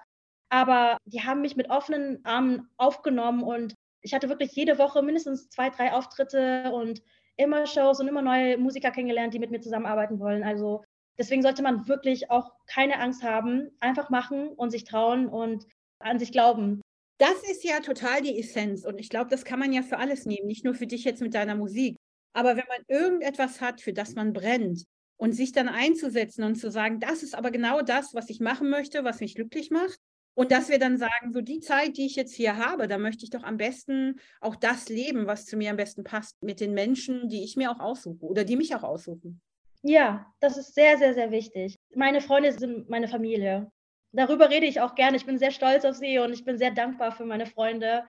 Aber 0.49 0.97
die 1.05 1.21
haben 1.23 1.41
mich 1.41 1.55
mit 1.55 1.69
offenen 1.69 2.23
Armen 2.25 2.69
aufgenommen 2.77 3.43
und 3.43 3.75
ich 4.01 4.13
hatte 4.13 4.29
wirklich 4.29 4.51
jede 4.53 4.77
Woche 4.77 5.01
mindestens 5.01 5.49
zwei, 5.49 5.69
drei 5.69 5.93
Auftritte 5.93 6.71
und 6.71 7.01
immer 7.37 7.65
Shows 7.65 7.99
und 7.99 8.07
immer 8.07 8.21
neue 8.21 8.57
Musiker 8.57 8.91
kennengelernt, 8.91 9.33
die 9.33 9.39
mit 9.39 9.51
mir 9.51 9.61
zusammenarbeiten 9.61 10.19
wollen. 10.19 10.43
Also 10.43 10.83
deswegen 11.17 11.41
sollte 11.41 11.61
man 11.61 11.87
wirklich 11.87 12.31
auch 12.31 12.51
keine 12.65 12.99
Angst 12.99 13.23
haben, 13.23 13.69
einfach 13.79 14.09
machen 14.09 14.49
und 14.49 14.71
sich 14.71 14.83
trauen 14.83 15.27
und 15.27 15.65
an 15.99 16.19
sich 16.19 16.31
glauben. 16.31 16.81
Das 17.19 17.43
ist 17.43 17.63
ja 17.63 17.81
total 17.81 18.21
die 18.21 18.39
Essenz 18.39 18.85
und 18.85 18.99
ich 18.99 19.09
glaube, 19.09 19.29
das 19.29 19.45
kann 19.45 19.59
man 19.59 19.71
ja 19.71 19.83
für 19.83 19.97
alles 19.97 20.25
nehmen, 20.25 20.47
nicht 20.47 20.65
nur 20.65 20.73
für 20.73 20.87
dich 20.87 21.03
jetzt 21.03 21.21
mit 21.21 21.35
deiner 21.35 21.55
Musik. 21.55 21.97
Aber 22.33 22.57
wenn 22.57 22.67
man 22.67 22.83
irgendetwas 22.87 23.61
hat, 23.61 23.81
für 23.81 23.93
das 23.93 24.15
man 24.15 24.33
brennt 24.33 24.85
und 25.17 25.33
sich 25.33 25.51
dann 25.51 25.69
einzusetzen 25.69 26.43
und 26.43 26.55
zu 26.55 26.71
sagen, 26.71 26.99
das 26.99 27.21
ist 27.21 27.35
aber 27.35 27.51
genau 27.51 27.81
das, 27.81 28.13
was 28.13 28.29
ich 28.29 28.39
machen 28.39 28.69
möchte, 28.69 29.03
was 29.03 29.19
mich 29.19 29.35
glücklich 29.35 29.69
macht, 29.69 29.99
und 30.39 30.53
dass 30.53 30.69
wir 30.69 30.79
dann 30.79 30.97
sagen, 30.97 31.33
so 31.33 31.41
die 31.41 31.59
Zeit, 31.59 31.97
die 31.97 32.05
ich 32.05 32.15
jetzt 32.15 32.33
hier 32.33 32.55
habe, 32.55 32.87
da 32.87 32.97
möchte 32.97 33.25
ich 33.25 33.29
doch 33.29 33.43
am 33.43 33.57
besten 33.57 34.21
auch 34.39 34.55
das 34.55 34.87
leben, 34.87 35.27
was 35.27 35.45
zu 35.45 35.57
mir 35.57 35.69
am 35.69 35.75
besten 35.75 36.05
passt, 36.05 36.41
mit 36.41 36.61
den 36.61 36.73
Menschen, 36.73 37.27
die 37.27 37.43
ich 37.43 37.57
mir 37.57 37.69
auch 37.69 37.81
aussuche 37.81 38.25
oder 38.25 38.45
die 38.45 38.55
mich 38.55 38.73
auch 38.73 38.83
aussuchen. 38.83 39.41
Ja, 39.81 40.33
das 40.39 40.55
ist 40.55 40.75
sehr, 40.75 40.97
sehr, 40.97 41.13
sehr 41.13 41.31
wichtig. 41.31 41.75
Meine 41.93 42.21
Freunde 42.21 42.53
sind 42.53 42.89
meine 42.89 43.09
Familie. 43.09 43.69
Darüber 44.11 44.49
rede 44.49 44.65
ich 44.65 44.81
auch 44.81 44.95
gerne. 44.95 45.17
Ich 45.17 45.25
bin 45.25 45.37
sehr 45.37 45.51
stolz 45.51 45.85
auf 45.85 45.95
sie 45.95 46.17
und 46.19 46.33
ich 46.33 46.43
bin 46.43 46.57
sehr 46.57 46.71
dankbar 46.71 47.11
für 47.11 47.25
meine 47.25 47.45
Freunde. 47.45 48.07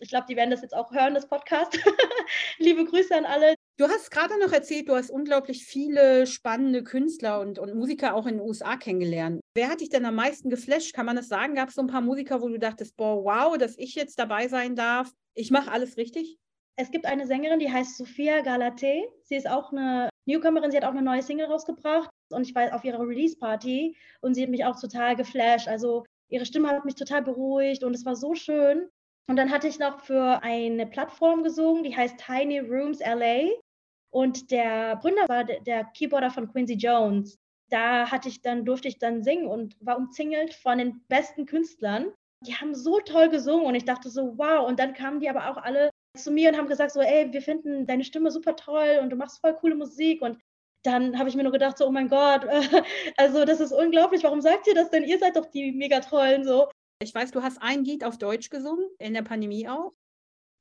Ich 0.00 0.08
glaube, 0.08 0.26
die 0.28 0.36
werden 0.36 0.50
das 0.50 0.62
jetzt 0.62 0.74
auch 0.74 0.90
hören, 0.92 1.14
das 1.14 1.28
Podcast. 1.28 1.78
Liebe 2.58 2.84
Grüße 2.84 3.14
an 3.14 3.26
alle. 3.26 3.54
Du 3.76 3.86
hast 3.86 4.10
gerade 4.10 4.38
noch 4.40 4.52
erzählt, 4.52 4.88
du 4.88 4.94
hast 4.94 5.10
unglaublich 5.10 5.66
viele 5.66 6.26
spannende 6.26 6.82
Künstler 6.82 7.40
und, 7.40 7.58
und 7.58 7.74
Musiker 7.74 8.14
auch 8.14 8.26
in 8.26 8.38
den 8.38 8.46
USA 8.46 8.76
kennengelernt. 8.76 9.40
Wer 9.54 9.68
hat 9.68 9.80
dich 9.80 9.90
denn 9.90 10.04
am 10.04 10.14
meisten 10.14 10.48
geflasht? 10.48 10.94
Kann 10.94 11.06
man 11.06 11.16
das 11.16 11.28
sagen? 11.28 11.54
Gab 11.54 11.68
es 11.68 11.74
so 11.74 11.82
ein 11.82 11.88
paar 11.88 12.00
Musiker, 12.00 12.40
wo 12.40 12.48
du 12.48 12.58
dachtest, 12.58 12.96
boah, 12.96 13.22
wow, 13.24 13.58
dass 13.58 13.76
ich 13.78 13.94
jetzt 13.94 14.18
dabei 14.18 14.48
sein 14.48 14.74
darf? 14.74 15.12
Ich 15.34 15.50
mache 15.50 15.70
alles 15.70 15.96
richtig? 15.96 16.38
Es 16.76 16.90
gibt 16.90 17.06
eine 17.06 17.26
Sängerin, 17.26 17.60
die 17.60 17.70
heißt 17.70 17.96
Sophia 17.96 18.40
Galate. 18.40 19.04
Sie 19.22 19.36
ist 19.36 19.48
auch 19.48 19.70
eine 19.70 20.08
Newcomerin, 20.26 20.70
sie 20.70 20.76
hat 20.76 20.84
auch 20.84 20.90
eine 20.90 21.02
neue 21.02 21.22
Single 21.22 21.46
rausgebracht 21.46 22.10
und 22.30 22.42
ich 22.42 22.54
war 22.54 22.74
auf 22.74 22.84
ihrer 22.84 23.00
Release-Party 23.00 23.96
und 24.20 24.34
sie 24.34 24.42
hat 24.42 24.50
mich 24.50 24.64
auch 24.64 24.78
total 24.80 25.16
geflasht. 25.16 25.68
Also 25.68 26.04
ihre 26.28 26.46
Stimme 26.46 26.68
hat 26.68 26.84
mich 26.84 26.94
total 26.94 27.22
beruhigt 27.22 27.84
und 27.84 27.94
es 27.94 28.04
war 28.04 28.16
so 28.16 28.34
schön. 28.34 28.88
Und 29.26 29.36
dann 29.36 29.50
hatte 29.50 29.68
ich 29.68 29.78
noch 29.78 30.00
für 30.00 30.42
eine 30.42 30.86
Plattform 30.86 31.42
gesungen, 31.42 31.82
die 31.82 31.96
heißt 31.96 32.18
Tiny 32.18 32.58
Rooms 32.58 33.00
LA. 33.00 33.48
Und 34.10 34.50
der 34.50 34.96
Gründer 35.00 35.28
war 35.28 35.44
der 35.44 35.84
Keyboarder 35.84 36.30
von 36.30 36.50
Quincy 36.52 36.74
Jones. 36.74 37.38
Da 37.70 38.10
hatte 38.10 38.28
ich 38.28 38.42
dann, 38.42 38.64
durfte 38.64 38.88
ich 38.88 38.98
dann 38.98 39.22
singen 39.22 39.46
und 39.46 39.76
war 39.80 39.96
umzingelt 39.96 40.54
von 40.54 40.78
den 40.78 41.02
besten 41.08 41.46
Künstlern. 41.46 42.12
Die 42.46 42.54
haben 42.54 42.74
so 42.74 43.00
toll 43.00 43.30
gesungen 43.30 43.66
und 43.66 43.74
ich 43.74 43.86
dachte 43.86 44.10
so, 44.10 44.36
wow. 44.36 44.68
Und 44.68 44.78
dann 44.78 44.92
kamen 44.92 45.20
die 45.20 45.30
aber 45.30 45.50
auch 45.50 45.56
alle 45.56 45.90
zu 46.16 46.30
mir 46.30 46.50
und 46.50 46.56
haben 46.56 46.68
gesagt 46.68 46.92
so, 46.92 47.00
ey, 47.00 47.32
wir 47.32 47.42
finden 47.42 47.86
deine 47.86 48.04
Stimme 48.04 48.30
super 48.30 48.54
toll 48.54 49.00
und 49.02 49.10
du 49.10 49.16
machst 49.16 49.40
voll 49.40 49.54
coole 49.54 49.74
Musik 49.74 50.22
und 50.22 50.38
dann 50.84 51.18
habe 51.18 51.28
ich 51.28 51.34
mir 51.34 51.42
nur 51.42 51.52
gedacht 51.52 51.78
so, 51.78 51.86
oh 51.86 51.90
mein 51.90 52.08
Gott, 52.08 52.46
also 53.16 53.44
das 53.44 53.60
ist 53.60 53.72
unglaublich, 53.72 54.22
warum 54.22 54.40
sagt 54.40 54.66
ihr 54.66 54.74
das 54.74 54.90
denn? 54.90 55.04
Ihr 55.04 55.18
seid 55.18 55.36
doch 55.36 55.46
die 55.46 55.72
mega 55.72 56.00
tollen 56.00 56.44
so. 56.44 56.68
Ich 57.02 57.14
weiß, 57.14 57.32
du 57.32 57.42
hast 57.42 57.60
ein 57.60 57.84
Lied 57.84 58.04
auf 58.04 58.18
Deutsch 58.18 58.50
gesungen, 58.50 58.88
in 58.98 59.14
der 59.14 59.22
Pandemie 59.22 59.68
auch. 59.68 59.92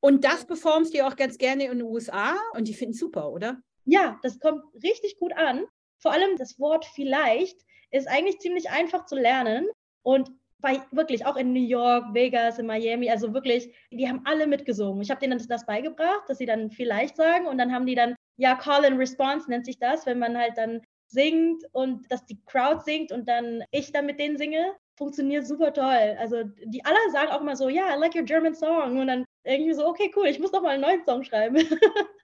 Und 0.01 0.25
das 0.25 0.45
performst 0.45 0.93
du 0.93 1.05
auch 1.05 1.15
ganz 1.15 1.37
gerne 1.37 1.65
in 1.65 1.79
den 1.79 1.83
USA 1.83 2.35
und 2.53 2.67
die 2.67 2.73
finden 2.73 2.93
super, 2.93 3.31
oder? 3.31 3.61
Ja, 3.85 4.19
das 4.23 4.39
kommt 4.39 4.63
richtig 4.81 5.17
gut 5.17 5.33
an. 5.33 5.65
Vor 5.99 6.11
allem 6.11 6.37
das 6.37 6.59
Wort 6.59 6.85
vielleicht 6.85 7.61
ist 7.91 8.07
eigentlich 8.07 8.39
ziemlich 8.39 8.69
einfach 8.69 9.05
zu 9.05 9.15
lernen 9.15 9.67
und 10.01 10.31
bei 10.59 10.81
wirklich 10.91 11.25
auch 11.25 11.35
in 11.35 11.53
New 11.53 11.65
York, 11.65 12.13
Vegas, 12.13 12.57
in 12.57 12.65
Miami, 12.65 13.09
also 13.09 13.33
wirklich, 13.33 13.73
die 13.91 14.07
haben 14.07 14.21
alle 14.25 14.47
mitgesungen. 14.47 15.01
Ich 15.01 15.11
habe 15.11 15.19
denen 15.19 15.45
das 15.47 15.65
beigebracht, 15.65 16.23
dass 16.27 16.37
sie 16.37 16.45
dann 16.45 16.71
vielleicht 16.71 17.17
sagen 17.17 17.47
und 17.47 17.57
dann 17.57 17.73
haben 17.73 17.85
die 17.85 17.95
dann, 17.95 18.15
ja, 18.37 18.55
Call 18.55 18.85
and 18.85 18.99
Response 18.99 19.49
nennt 19.49 19.65
sich 19.65 19.79
das, 19.79 20.05
wenn 20.05 20.19
man 20.19 20.37
halt 20.37 20.57
dann 20.57 20.81
singt 21.07 21.63
und 21.71 22.11
dass 22.11 22.25
die 22.25 22.39
Crowd 22.45 22.81
singt 22.83 23.11
und 23.11 23.27
dann 23.27 23.63
ich 23.71 23.91
dann 23.91 24.05
mit 24.05 24.19
denen 24.19 24.37
singe, 24.37 24.75
funktioniert 24.97 25.45
super 25.47 25.73
toll. 25.73 26.17
Also 26.19 26.43
die 26.65 26.83
alle 26.85 26.97
sagen 27.11 27.31
auch 27.31 27.41
immer 27.41 27.55
so, 27.55 27.69
ja, 27.69 27.87
yeah, 27.87 27.95
I 27.95 27.99
like 27.99 28.15
your 28.15 28.23
German 28.23 28.55
song 28.55 28.97
und 28.99 29.07
dann 29.07 29.25
irgendwie 29.43 29.73
so, 29.73 29.85
okay, 29.87 30.11
cool, 30.15 30.27
ich 30.27 30.39
muss 30.39 30.51
doch 30.51 30.61
mal 30.61 30.69
einen 30.69 30.81
neuen 30.81 31.03
Song 31.05 31.23
schreiben. 31.23 31.57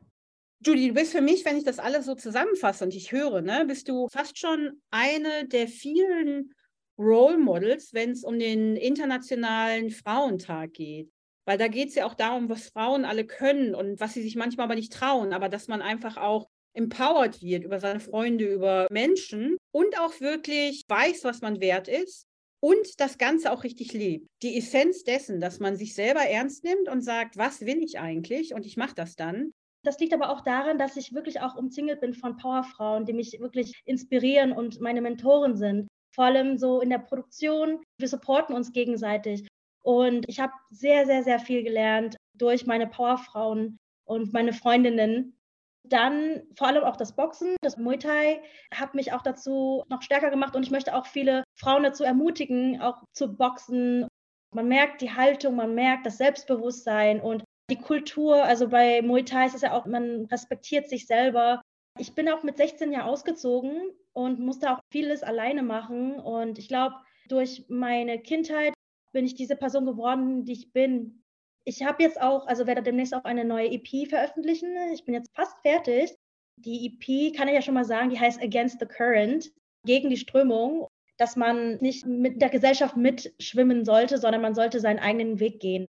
Judy, 0.66 0.90
du 0.90 0.94
bist 0.94 1.14
für 1.14 1.22
mich, 1.22 1.46
wenn 1.46 1.58
ich 1.58 1.64
das 1.64 1.80
alles 1.80 2.06
so 2.06 2.16
zusammenfasse 2.16 2.84
und 2.84 2.94
ich 2.94 3.12
höre, 3.14 3.42
ne, 3.42 3.64
bist 3.66 3.88
du 3.88 4.10
fast 4.10 4.38
schon 4.38 4.82
eine 4.92 5.48
der 5.48 5.68
vielen 5.68 6.54
Role 6.98 7.38
Models, 7.38 7.94
wenn 7.94 8.12
es 8.12 8.26
um 8.26 8.38
den 8.38 8.76
internationalen 8.76 9.90
Frauentag 9.90 10.74
geht. 10.74 11.10
Weil 11.46 11.58
da 11.58 11.68
geht 11.68 11.90
es 11.90 11.96
ja 11.96 12.06
auch 12.06 12.14
darum, 12.14 12.50
was 12.50 12.70
Frauen 12.70 13.06
alle 13.06 13.26
können 13.26 13.76
und 13.76 14.00
was 14.00 14.14
sie 14.14 14.22
sich 14.22 14.36
manchmal 14.36 14.66
aber 14.66 14.76
nicht 14.76 14.94
trauen, 14.94 15.34
aber 15.34 15.50
dass 15.50 15.68
man 15.68 15.82
einfach 15.82 16.18
auch 16.18 16.48
empowered 16.74 17.42
wird 17.42 17.64
über 17.64 17.80
seine 17.80 18.00
Freunde, 18.00 18.46
über 18.46 18.88
Menschen 18.92 19.58
und 19.72 20.00
auch 20.00 20.20
wirklich 20.22 20.84
weiß, 20.88 21.24
was 21.24 21.42
man 21.42 21.60
wert 21.60 21.88
ist 21.88 22.26
und 22.62 23.00
das 23.00 23.18
Ganze 23.18 23.52
auch 23.52 23.64
richtig 23.64 23.94
lebt. 23.94 24.28
Die 24.44 24.58
Essenz 24.58 25.04
dessen, 25.04 25.40
dass 25.40 25.60
man 25.60 25.76
sich 25.76 25.96
selber 25.96 26.22
ernst 26.22 26.64
nimmt 26.64 26.88
und 26.88 27.02
sagt, 27.02 27.38
was 27.38 27.62
will 27.62 27.82
ich 27.82 28.00
eigentlich 28.00 28.54
und 28.54 28.66
ich 28.66 28.78
mache 28.78 28.96
das 28.96 29.16
dann. 29.16 29.52
Das 29.84 30.00
liegt 30.00 30.14
aber 30.14 30.30
auch 30.30 30.42
daran, 30.42 30.78
dass 30.78 30.98
ich 30.98 31.14
wirklich 31.14 31.40
auch 31.42 31.56
umzingelt 31.56 32.02
bin 32.02 32.14
von 32.14 32.38
Powerfrauen, 32.38 33.06
die 33.06 33.14
mich 33.14 33.40
wirklich 33.40 33.82
inspirieren 33.86 34.52
und 34.52 34.82
meine 34.82 35.02
Mentoren 35.02 35.56
sind 35.56 35.88
vor 36.20 36.26
allem 36.26 36.58
so 36.58 36.82
in 36.82 36.90
der 36.90 37.00
Produktion. 37.00 37.82
Wir 37.98 38.08
supporten 38.08 38.56
uns 38.56 38.72
gegenseitig. 38.74 39.48
Und 39.82 40.26
ich 40.28 40.40
habe 40.40 40.54
sehr, 40.72 41.06
sehr, 41.06 41.24
sehr 41.24 41.40
viel 41.40 41.64
gelernt 41.64 42.18
durch 42.34 42.66
meine 42.66 42.88
Powerfrauen 42.88 43.78
und 44.06 44.34
meine 44.34 44.54
Freundinnen. 44.54 45.36
Dann 45.84 46.44
vor 46.56 46.68
allem 46.68 46.84
auch 46.84 46.98
das 46.98 47.16
Boxen, 47.16 47.56
das 47.62 47.78
Muay 47.78 47.98
Thai, 47.98 48.42
hat 48.74 48.94
mich 48.94 49.14
auch 49.14 49.22
dazu 49.22 49.84
noch 49.90 50.02
stärker 50.02 50.30
gemacht 50.30 50.56
und 50.56 50.64
ich 50.64 50.72
möchte 50.72 50.96
auch 50.96 51.06
viele 51.06 51.44
Frauen 51.56 51.84
dazu 51.84 52.04
ermutigen, 52.04 52.82
auch 52.82 53.04
zu 53.14 53.36
boxen. 53.36 54.08
Man 54.54 54.68
merkt 54.68 55.02
die 55.02 55.14
Haltung, 55.14 55.56
man 55.56 55.76
merkt 55.76 56.06
das 56.06 56.18
Selbstbewusstsein 56.18 57.22
und 57.22 57.44
die 57.70 57.78
Kultur. 57.78 58.44
Also 58.44 58.68
bei 58.68 59.02
Muay 59.02 59.24
Thai 59.24 59.46
ist 59.46 59.56
es 59.56 59.62
ja 59.62 59.74
auch, 59.74 59.86
man 59.86 60.26
respektiert 60.26 60.90
sich 60.90 61.08
selber. 61.08 61.62
Ich 61.98 62.14
bin 62.14 62.30
auch 62.30 62.44
mit 62.44 62.58
16 62.58 62.92
Jahren 62.92 63.10
ausgezogen 63.10 63.92
und 64.14 64.40
musste 64.40 64.72
auch 64.72 64.80
vieles 64.92 65.24
alleine 65.24 65.64
machen. 65.64 66.20
Und 66.20 66.60
ich 66.60 66.68
glaube, 66.68 66.96
durch 67.28 67.66
meine 67.70 68.20
Kindheit 68.20 68.74
bin 69.12 69.26
ich 69.26 69.36
diese 69.36 69.56
Person 69.56 69.86
geworden, 69.86 70.46
die 70.46 70.54
ich 70.54 70.72
bin. 70.72 71.24
Ich 71.66 71.84
habe 71.84 72.04
jetzt 72.04 72.20
auch, 72.22 72.48
also 72.48 72.68
werde 72.68 72.84
demnächst 72.84 73.14
auch 73.14 73.26
eine 73.26 73.46
neue 73.46 73.72
EP 73.72 74.08
veröffentlichen. 74.08 74.76
Ich 74.94 75.06
bin 75.06 75.14
jetzt 75.14 75.30
fast 75.36 75.56
fertig. 75.62 76.16
Die 76.58 76.88
EP 76.88 77.36
kann 77.36 77.48
ich 77.48 77.54
ja 77.54 77.62
schon 77.62 77.74
mal 77.74 77.86
sagen, 77.86 78.10
die 78.10 78.20
heißt 78.20 78.42
Against 78.42 78.80
the 78.80 78.86
Current, 78.86 79.52
gegen 79.86 80.10
die 80.10 80.18
Strömung, 80.18 80.88
dass 81.18 81.36
man 81.36 81.78
nicht 81.78 82.06
mit 82.06 82.42
der 82.42 82.50
Gesellschaft 82.50 82.98
mitschwimmen 82.98 83.86
sollte, 83.86 84.18
sondern 84.18 84.42
man 84.42 84.56
sollte 84.56 84.80
seinen 84.80 85.00
eigenen 85.00 85.40
Weg 85.40 85.60
gehen. 85.60 85.86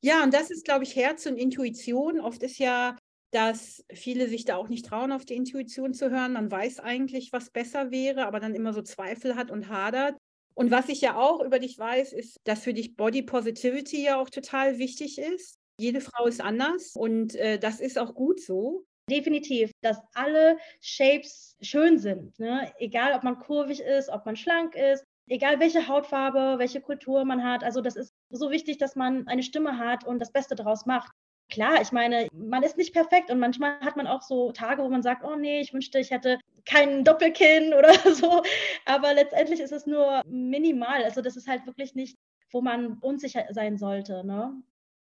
Ja, 0.00 0.22
und 0.22 0.32
das 0.32 0.50
ist, 0.50 0.64
glaube 0.64 0.84
ich, 0.84 0.96
Herz 0.96 1.26
und 1.26 1.36
Intuition. 1.36 2.20
Oft 2.20 2.42
ist 2.42 2.58
ja 2.58 2.96
dass 3.30 3.84
viele 3.92 4.28
sich 4.28 4.44
da 4.44 4.56
auch 4.56 4.68
nicht 4.68 4.86
trauen, 4.86 5.12
auf 5.12 5.24
die 5.24 5.36
Intuition 5.36 5.92
zu 5.92 6.10
hören. 6.10 6.32
Man 6.32 6.50
weiß 6.50 6.80
eigentlich, 6.80 7.32
was 7.32 7.50
besser 7.50 7.90
wäre, 7.90 8.26
aber 8.26 8.40
dann 8.40 8.54
immer 8.54 8.72
so 8.72 8.82
Zweifel 8.82 9.36
hat 9.36 9.50
und 9.50 9.68
hadert. 9.68 10.16
Und 10.58 10.72
was 10.72 10.88
ich 10.88 11.00
ja 11.00 11.16
auch 11.16 11.40
über 11.40 11.60
dich 11.60 11.78
weiß, 11.78 12.12
ist, 12.12 12.40
dass 12.42 12.64
für 12.64 12.74
dich 12.74 12.96
Body 12.96 13.22
Positivity 13.22 14.02
ja 14.02 14.20
auch 14.20 14.28
total 14.28 14.78
wichtig 14.78 15.16
ist. 15.16 15.56
Jede 15.78 16.00
Frau 16.00 16.26
ist 16.26 16.40
anders 16.40 16.96
und 16.96 17.36
äh, 17.36 17.60
das 17.60 17.78
ist 17.78 17.96
auch 17.96 18.12
gut 18.12 18.40
so. 18.40 18.84
Definitiv, 19.08 19.70
dass 19.82 20.00
alle 20.14 20.58
Shapes 20.80 21.56
schön 21.60 21.98
sind. 21.98 22.36
Ne? 22.40 22.72
Egal, 22.80 23.12
ob 23.14 23.22
man 23.22 23.38
kurvig 23.38 23.78
ist, 23.78 24.08
ob 24.08 24.26
man 24.26 24.34
schlank 24.34 24.74
ist, 24.74 25.04
egal 25.28 25.60
welche 25.60 25.86
Hautfarbe, 25.86 26.58
welche 26.58 26.80
Kultur 26.80 27.24
man 27.24 27.44
hat. 27.44 27.62
Also 27.62 27.80
das 27.80 27.94
ist 27.94 28.12
so 28.30 28.50
wichtig, 28.50 28.78
dass 28.78 28.96
man 28.96 29.28
eine 29.28 29.44
Stimme 29.44 29.78
hat 29.78 30.04
und 30.04 30.18
das 30.18 30.32
Beste 30.32 30.56
daraus 30.56 30.86
macht 30.86 31.12
klar, 31.48 31.80
ich 31.80 31.92
meine, 31.92 32.28
man 32.32 32.62
ist 32.62 32.76
nicht 32.76 32.92
perfekt 32.92 33.30
und 33.30 33.38
manchmal 33.38 33.80
hat 33.80 33.96
man 33.96 34.06
auch 34.06 34.22
so 34.22 34.52
Tage, 34.52 34.82
wo 34.82 34.88
man 34.88 35.02
sagt, 35.02 35.24
oh 35.24 35.36
nee, 35.36 35.60
ich 35.60 35.72
wünschte, 35.72 35.98
ich 35.98 36.10
hätte 36.10 36.38
kein 36.68 37.04
Doppelkinn 37.04 37.74
oder 37.78 37.94
so. 38.14 38.42
Aber 38.84 39.14
letztendlich 39.14 39.60
ist 39.60 39.72
es 39.72 39.86
nur 39.86 40.22
minimal. 40.26 41.02
Also 41.04 41.22
das 41.22 41.36
ist 41.36 41.48
halt 41.48 41.66
wirklich 41.66 41.94
nicht, 41.94 42.16
wo 42.52 42.60
man 42.60 42.98
unsicher 42.98 43.46
sein 43.50 43.78
sollte. 43.78 44.24
Ne? 44.24 44.54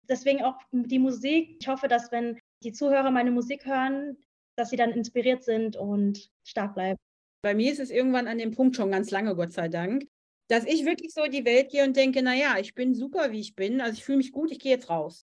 Deswegen 0.09 0.43
auch 0.43 0.59
die 0.73 0.99
Musik. 0.99 1.57
Ich 1.61 1.69
hoffe, 1.69 1.89
dass 1.89 2.11
wenn 2.11 2.39
die 2.63 2.73
Zuhörer 2.73 3.11
meine 3.11 3.31
Musik 3.31 3.65
hören, 3.67 4.17
dass 4.57 4.71
sie 4.71 4.77
dann 4.77 4.91
inspiriert 4.91 5.45
sind 5.45 5.77
und 5.77 6.31
stark 6.45 6.75
bleiben. 6.75 6.99
Bei 7.43 7.55
mir 7.55 7.73
ist 7.73 7.81
es 7.81 7.91
irgendwann 7.91 8.29
an 8.29 8.39
dem 8.39 8.51
Punkt 8.51 8.77
schon 8.77 8.91
ganz 8.91 9.11
lange, 9.11 9.35
Gott 9.35 9.53
sei 9.53 9.69
Dank, 9.69 10.07
dass 10.49 10.67
ich 10.67 10.85
wirklich 10.85 11.15
so 11.15 11.25
die 11.25 11.47
Welt 11.47 11.71
gehe 11.71 11.85
und 11.85 11.97
denke, 11.97 12.23
naja, 12.23 12.59
ich 12.59 12.75
bin 12.75 12.95
super, 12.95 13.33
wie 13.33 13.41
ich 13.41 13.55
bin. 13.55 13.81
Also 13.81 13.95
ich 13.95 14.05
fühle 14.05 14.19
mich 14.19 14.33
gut, 14.33 14.51
ich 14.51 14.59
gehe 14.59 14.73
jetzt 14.73 14.91
raus. 14.91 15.25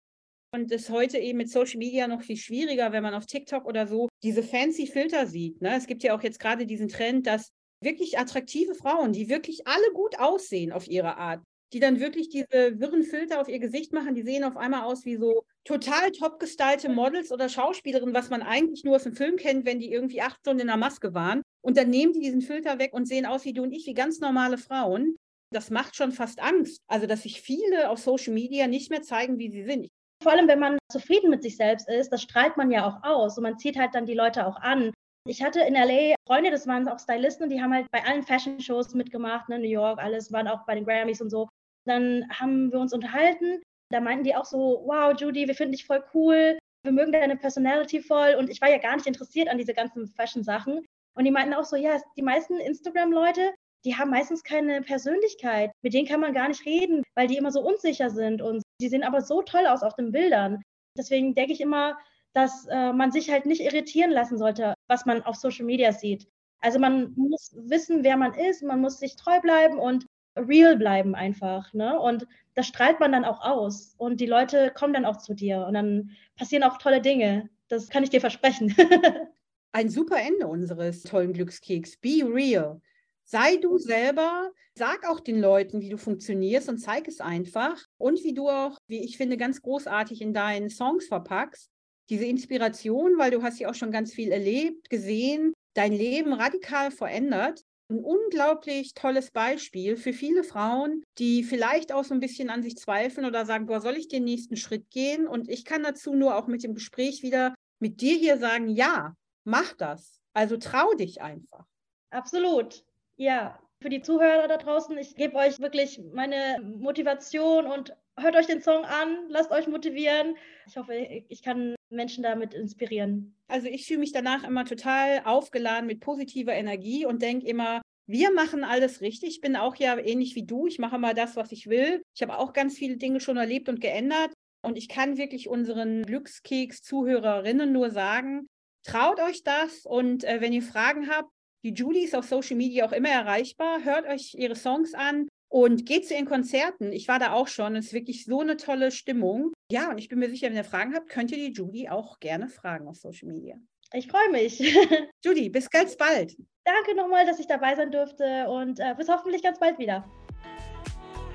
Und 0.55 0.71
das 0.71 0.83
ist 0.83 0.91
heute 0.91 1.19
eben 1.19 1.39
mit 1.39 1.51
Social 1.51 1.79
Media 1.79 2.07
noch 2.07 2.23
viel 2.23 2.37
schwieriger, 2.37 2.93
wenn 2.93 3.03
man 3.03 3.15
auf 3.15 3.27
TikTok 3.27 3.67
oder 3.67 3.89
so 3.89 4.09
diese 4.23 4.45
fancy 4.45 4.87
Filter 4.87 5.27
sieht. 5.27 5.61
Ne? 5.61 5.75
Es 5.77 5.89
gibt 5.89 6.05
ja 6.05 6.17
auch 6.17 6.23
jetzt 6.23 6.39
gerade 6.39 6.65
diesen 6.65 6.87
Trend, 6.87 7.27
dass 7.27 7.51
wirklich 7.81 8.21
attraktive 8.21 8.77
Frauen, 8.77 9.13
die 9.13 9.29
wirklich 9.29 9.67
alle 9.67 9.93
gut 9.95 10.21
aussehen 10.21 10.71
auf 10.71 10.87
ihre 10.87 11.17
Art, 11.17 11.43
die 11.73 11.81
dann 11.81 11.99
wirklich 11.99 12.29
diese 12.29 12.79
wirren 12.79 13.03
Filter 13.03 13.41
auf 13.41 13.49
ihr 13.49 13.59
Gesicht 13.59 13.93
machen, 13.93 14.15
die 14.15 14.23
sehen 14.23 14.45
auf 14.45 14.57
einmal 14.57 14.85
aus 14.85 15.05
wie 15.05 15.17
so 15.17 15.43
total 15.65 16.13
top 16.13 16.39
gestylte 16.39 16.89
Models 16.89 17.33
oder 17.33 17.49
Schauspielerinnen, 17.49 18.15
was 18.15 18.31
man 18.31 18.43
eigentlich 18.43 18.85
nur 18.85 18.95
aus 18.95 19.03
dem 19.03 19.17
Film 19.17 19.35
kennt, 19.35 19.67
wenn 19.67 19.81
die 19.81 19.91
irgendwie 19.91 20.23
acht 20.23 20.39
Stunden 20.39 20.61
in 20.61 20.67
der 20.69 20.77
Maske 20.77 21.15
waren. 21.15 21.43
Und 21.63 21.77
dann 21.77 21.91
nehmen 21.91 22.13
die 22.13 22.21
diesen 22.21 22.43
Filter 22.43 22.79
weg 22.79 22.93
und 22.95 23.09
sehen 23.09 23.27
aus 23.27 23.45
wie 23.45 23.55
du 23.55 23.65
und 23.65 23.73
ich, 23.73 23.87
wie 23.87 23.95
ganz 23.95 24.21
normale 24.21 24.57
Frauen. 24.57 25.17
Das 25.51 25.71
macht 25.71 25.97
schon 25.97 26.13
fast 26.13 26.41
Angst. 26.41 26.81
Also, 26.87 27.09
dass 27.09 27.25
sich 27.25 27.41
viele 27.41 27.91
auf 27.91 27.99
Social 27.99 28.35
Media 28.35 28.69
nicht 28.69 28.91
mehr 28.91 29.03
zeigen, 29.03 29.39
wie 29.39 29.51
sie 29.51 29.65
sind. 29.65 29.89
Vor 30.25 30.33
allem, 30.33 30.49
wenn 30.49 30.59
man 30.59 30.78
zufrieden 30.90 31.28
mit 31.28 31.43
sich 31.43 31.59
selbst 31.59 31.87
ist, 31.87 32.11
das 32.11 32.23
strahlt 32.23 32.57
man 32.57 32.71
ja 32.71 32.87
auch 32.88 33.02
aus 33.02 33.37
und 33.37 33.43
man 33.43 33.59
zieht 33.59 33.78
halt 33.78 33.95
dann 33.95 34.07
die 34.07 34.14
Leute 34.14 34.47
auch 34.47 34.57
an. 34.57 34.90
Ich 35.28 35.43
hatte 35.43 35.61
in 35.61 35.75
LA 35.75 36.14
Freunde, 36.26 36.50
das 36.50 36.66
waren 36.66 36.88
auch 36.88 36.99
Stylisten, 36.99 37.50
die 37.50 37.61
haben 37.61 37.75
halt 37.75 37.87
bei 37.93 38.02
allen 38.02 38.23
Fashion-Shows 38.23 38.95
mitgemacht, 38.95 39.50
ne, 39.50 39.59
New 39.59 39.69
York, 39.69 40.02
alles, 40.02 40.33
waren 40.33 40.49
auch 40.49 40.64
bei 40.64 40.76
den 40.76 40.87
Grammys 40.87 41.21
und 41.21 41.28
so. 41.28 41.50
Dann 41.87 42.25
haben 42.31 42.73
wir 42.73 42.81
uns 42.81 42.95
unterhalten. 42.95 43.61
Da 43.93 44.00
meinten 44.00 44.25
die 44.25 44.35
auch 44.35 44.47
so, 44.47 44.83
wow, 44.87 45.14
Judy, 45.14 45.47
wir 45.47 45.54
finden 45.54 45.73
dich 45.73 45.85
voll 45.85 46.02
cool, 46.14 46.59
wir 46.85 46.93
mögen 46.93 47.12
deine 47.12 47.37
Personality 47.37 48.00
voll. 48.00 48.35
Und 48.38 48.49
ich 48.49 48.62
war 48.62 48.71
ja 48.71 48.78
gar 48.78 48.97
nicht 48.97 49.07
interessiert 49.07 49.49
an 49.49 49.59
diese 49.59 49.75
ganzen 49.75 50.09
Fashion-Sachen. 50.09 50.87
Und 51.16 51.25
die 51.26 51.33
meinten 51.33 51.52
auch 51.52 51.64
so, 51.64 51.76
ja, 51.76 52.00
die 52.16 52.23
meisten 52.23 52.59
Instagram-Leute, 52.61 53.52
die 53.85 53.97
haben 53.97 54.09
meistens 54.09 54.43
keine 54.43 54.81
Persönlichkeit. 54.81 55.71
Mit 55.83 55.93
denen 55.93 56.09
kann 56.09 56.21
man 56.21 56.33
gar 56.33 56.49
nicht 56.49 56.64
reden, 56.64 57.02
weil 57.14 57.26
die 57.26 57.37
immer 57.37 57.52
so 57.52 57.61
unsicher 57.61 58.09
sind 58.09 58.40
und 58.40 58.62
die 58.85 58.91
sehen 58.91 59.03
aber 59.03 59.23
so 59.23 59.41
toll 59.41 59.67
aus 59.67 59.83
auf 59.83 59.95
den 59.97 60.12
Bildern. 60.12 60.62
Deswegen 60.97 61.35
denke 61.35 61.55
ich 61.55 61.61
immer, 61.62 61.97
dass 62.35 62.67
äh, 62.67 62.93
man 62.93 63.12
sich 63.12 63.31
halt 63.31 63.47
nicht 63.47 63.62
irritieren 63.62 64.11
lassen 64.11 64.37
sollte, 64.37 64.75
was 64.88 65.07
man 65.07 65.23
auf 65.23 65.37
Social 65.37 65.64
Media 65.64 65.93
sieht. 65.93 66.29
Also 66.61 66.79
man 66.79 67.14
muss 67.17 67.55
wissen, 67.57 68.05
wer 68.05 68.19
man 68.19 68.35
ist, 68.35 68.62
man 68.62 68.81
muss 68.81 68.99
sich 68.99 69.17
treu 69.17 69.41
bleiben 69.41 69.79
und 69.79 70.07
real 70.37 70.76
bleiben 70.76 71.14
einfach. 71.14 71.73
Ne? 71.73 71.99
Und 71.99 72.26
das 72.55 72.67
strahlt 72.67 73.00
man 73.00 73.12
dann 73.12 73.25
auch 73.25 73.41
aus. 73.41 73.95
Und 73.97 74.21
die 74.21 74.26
Leute 74.26 74.71
kommen 74.75 74.93
dann 74.93 75.07
auch 75.07 75.17
zu 75.17 75.35
dir 75.35 75.64
und 75.67 75.75
dann 75.75 76.11
passieren 76.37 76.64
auch 76.64 76.76
tolle 76.76 77.00
Dinge. 77.00 77.49
Das 77.69 77.88
kann 77.88 78.03
ich 78.03 78.11
dir 78.11 78.21
versprechen. 78.21 78.75
Ein 79.73 79.88
super 79.88 80.19
Ende 80.19 80.47
unseres 80.47 81.03
tollen 81.03 81.33
Glückskeks. 81.33 81.97
Be 81.97 82.23
real. 82.23 82.81
Sei 83.25 83.57
du 83.57 83.79
selber, 83.79 84.53
sag 84.75 85.09
auch 85.09 85.21
den 85.21 85.41
Leuten, 85.41 85.81
wie 85.81 85.88
du 85.88 85.97
funktionierst 85.97 86.69
und 86.69 86.79
zeig 86.79 87.09
es 87.09 87.21
einfach. 87.21 87.84
Und 87.99 88.23
wie 88.25 88.35
du 88.35 88.49
auch, 88.49 88.79
wie 88.87 89.05
ich 89.05 89.17
finde, 89.17 89.37
ganz 89.37 89.63
großartig 89.63 90.21
in 90.21 90.35
deinen 90.35 90.69
Songs 90.69 91.07
verpackst. 91.07 91.71
Diese 92.11 92.25
Inspiration, 92.25 93.17
weil 93.19 93.31
du 93.31 93.43
hast 93.43 93.59
ja 93.59 93.71
auch 93.71 93.75
schon 93.75 93.91
ganz 93.91 94.13
viel 94.13 94.31
erlebt, 94.31 94.91
gesehen, 94.91 95.55
dein 95.75 95.93
Leben 95.93 96.33
radikal 96.33 96.91
verändert. 96.91 97.63
Ein 97.91 98.01
unglaublich 98.01 98.95
tolles 98.95 99.31
Beispiel 99.31 99.97
für 99.97 100.13
viele 100.13 100.43
Frauen, 100.43 101.03
die 101.19 101.45
vielleicht 101.45 101.93
auch 101.93 102.05
so 102.05 102.15
ein 102.15 102.21
bisschen 102.21 102.51
an 102.51 102.63
sich 102.63 102.77
zweifeln 102.77 103.27
oder 103.27 103.45
sagen, 103.45 103.67
boah, 103.67 103.81
soll 103.81 103.97
ich 103.97 104.09
den 104.09 104.25
nächsten 104.25 104.57
Schritt 104.57 104.91
gehen? 104.91 105.27
Und 105.27 105.49
ich 105.49 105.65
kann 105.65 105.83
dazu 105.83 106.15
nur 106.15 106.37
auch 106.37 106.47
mit 106.47 106.63
dem 106.63 106.75
Gespräch 106.75 107.23
wieder 107.23 107.55
mit 107.81 108.01
dir 108.01 108.17
hier 108.17 108.39
sagen, 108.39 108.69
ja, 108.69 109.15
mach 109.45 109.75
das. 109.75 110.19
Also 110.33 110.57
trau 110.57 110.95
dich 110.95 111.21
einfach. 111.21 111.67
Absolut. 112.11 112.85
Ja, 113.17 113.59
für 113.85 113.91
die 113.91 114.00
Zuhörer 114.00 114.49
da 114.49 114.57
draußen, 114.57 114.97
ich 114.97 115.14
gebe 115.14 115.37
euch 115.37 115.61
wirklich 115.61 116.00
meine 116.14 116.59
Motivation 116.62 117.67
und 117.67 117.95
hört 118.19 118.35
euch 118.35 118.47
den 118.47 118.62
Song 118.62 118.83
an, 118.87 119.26
lasst 119.29 119.50
euch 119.50 119.69
motivieren. 119.69 120.37
Ich 120.67 120.79
hoffe, 120.79 120.95
ich 120.95 121.43
kann 121.43 121.75
Menschen 121.91 122.23
damit 122.23 122.55
inspirieren. 122.55 123.37
Also 123.47 123.69
ich 123.69 123.87
fühle 123.87 123.99
mich 123.99 124.12
danach 124.12 124.43
immer 124.43 124.64
total 124.64 125.21
aufgeladen 125.26 125.87
mit 125.87 126.00
positiver 126.00 126.55
Energie 126.55 127.05
und 127.05 127.21
denke 127.21 127.47
immer, 127.47 127.83
wir 128.07 128.33
machen 128.33 128.64
alles 128.64 129.03
richtig. 129.03 129.29
Ich 129.29 129.41
bin 129.43 129.55
auch 129.55 129.76
ja 129.76 129.99
ähnlich 129.99 130.35
wie 130.35 130.47
du. 130.47 130.67
Ich 130.67 130.79
mache 130.79 130.97
mal 130.97 131.12
das, 131.12 131.37
was 131.37 131.53
ich 131.53 131.67
will. 131.67 132.00
Ich 132.17 132.23
habe 132.23 132.38
auch 132.38 132.55
ganz 132.55 132.79
viele 132.79 132.97
Dinge 132.97 133.21
schon 133.21 133.37
erlebt 133.37 133.69
und 133.69 133.83
geändert. 133.83 134.33
Und 134.62 134.79
ich 134.79 134.88
kann 134.88 135.19
wirklich 135.19 135.47
unseren 135.50 136.05
Glückskeks-Zuhörerinnen 136.05 137.71
nur 137.71 137.91
sagen, 137.91 138.47
traut 138.83 139.21
euch 139.21 139.43
das. 139.43 139.85
Und 139.85 140.25
äh, 140.25 140.41
wenn 140.41 140.55
ihr 140.55 140.62
Fragen 140.62 141.11
habt, 141.11 141.29
die 141.64 141.73
Julie 141.73 142.04
ist 142.04 142.14
auf 142.14 142.26
Social 142.26 142.56
Media 142.56 142.85
auch 142.85 142.92
immer 142.92 143.09
erreichbar. 143.09 143.83
Hört 143.83 144.06
euch 144.06 144.35
ihre 144.35 144.54
Songs 144.54 144.92
an 144.92 145.28
und 145.49 145.87
geht 145.87 146.06
zu 146.06 146.12
ihren 146.12 146.26
Konzerten. 146.26 146.92
Ich 146.92 147.09
war 147.09 147.18
da 147.18 147.33
auch 147.33 147.49
schon. 147.49 147.75
Es 147.75 147.87
ist 147.87 147.92
wirklich 147.94 148.26
so 148.26 148.40
eine 148.40 148.59
tolle 148.59 148.90
Stimmung. 148.90 149.52
Ja, 149.73 149.90
und 149.90 149.99
ich 149.99 150.09
bin 150.09 150.18
mir 150.18 150.28
sicher, 150.28 150.49
wenn 150.49 150.56
ihr 150.56 150.64
Fragen 150.64 150.94
habt, 150.94 151.09
könnt 151.09 151.33
ihr 151.33 151.38
die 151.38 151.54
Julie 151.54 151.90
auch 151.90 152.21
gerne 152.21 152.49
fragen 152.49 152.87
auf 152.87 152.97
Social 152.97 153.28
Media. 153.28 153.56
Ich 153.94 154.09
freue 154.09 154.30
mich. 154.30 154.59
Judy, 155.25 155.49
bis 155.49 155.71
ganz 155.71 155.97
bald. 155.97 156.37
Danke 156.64 156.94
nochmal, 156.94 157.25
dass 157.25 157.40
ich 157.40 157.47
dabei 157.47 157.75
sein 157.75 157.90
durfte 157.90 158.47
und 158.49 158.78
äh, 158.78 158.94
bis 158.97 159.09
hoffentlich 159.09 159.42
ganz 159.42 159.59
bald 159.59 159.78
wieder. 159.78 160.04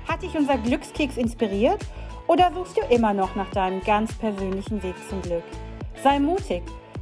Hat 0.06 0.22
dich 0.22 0.34
unser 0.36 0.58
Glückskeks 0.58 1.16
inspiriert 1.16 1.80
oder 2.28 2.52
suchst 2.54 2.76
du 2.76 2.82
immer 2.94 3.12
noch 3.12 3.34
nach 3.34 3.50
deinem 3.50 3.80
ganz 3.80 4.16
persönlichen 4.16 4.80
Weg 4.82 4.94
zum 5.08 5.22
Glück? 5.22 5.44
Sei 6.02 6.20
mutig, 6.20 6.62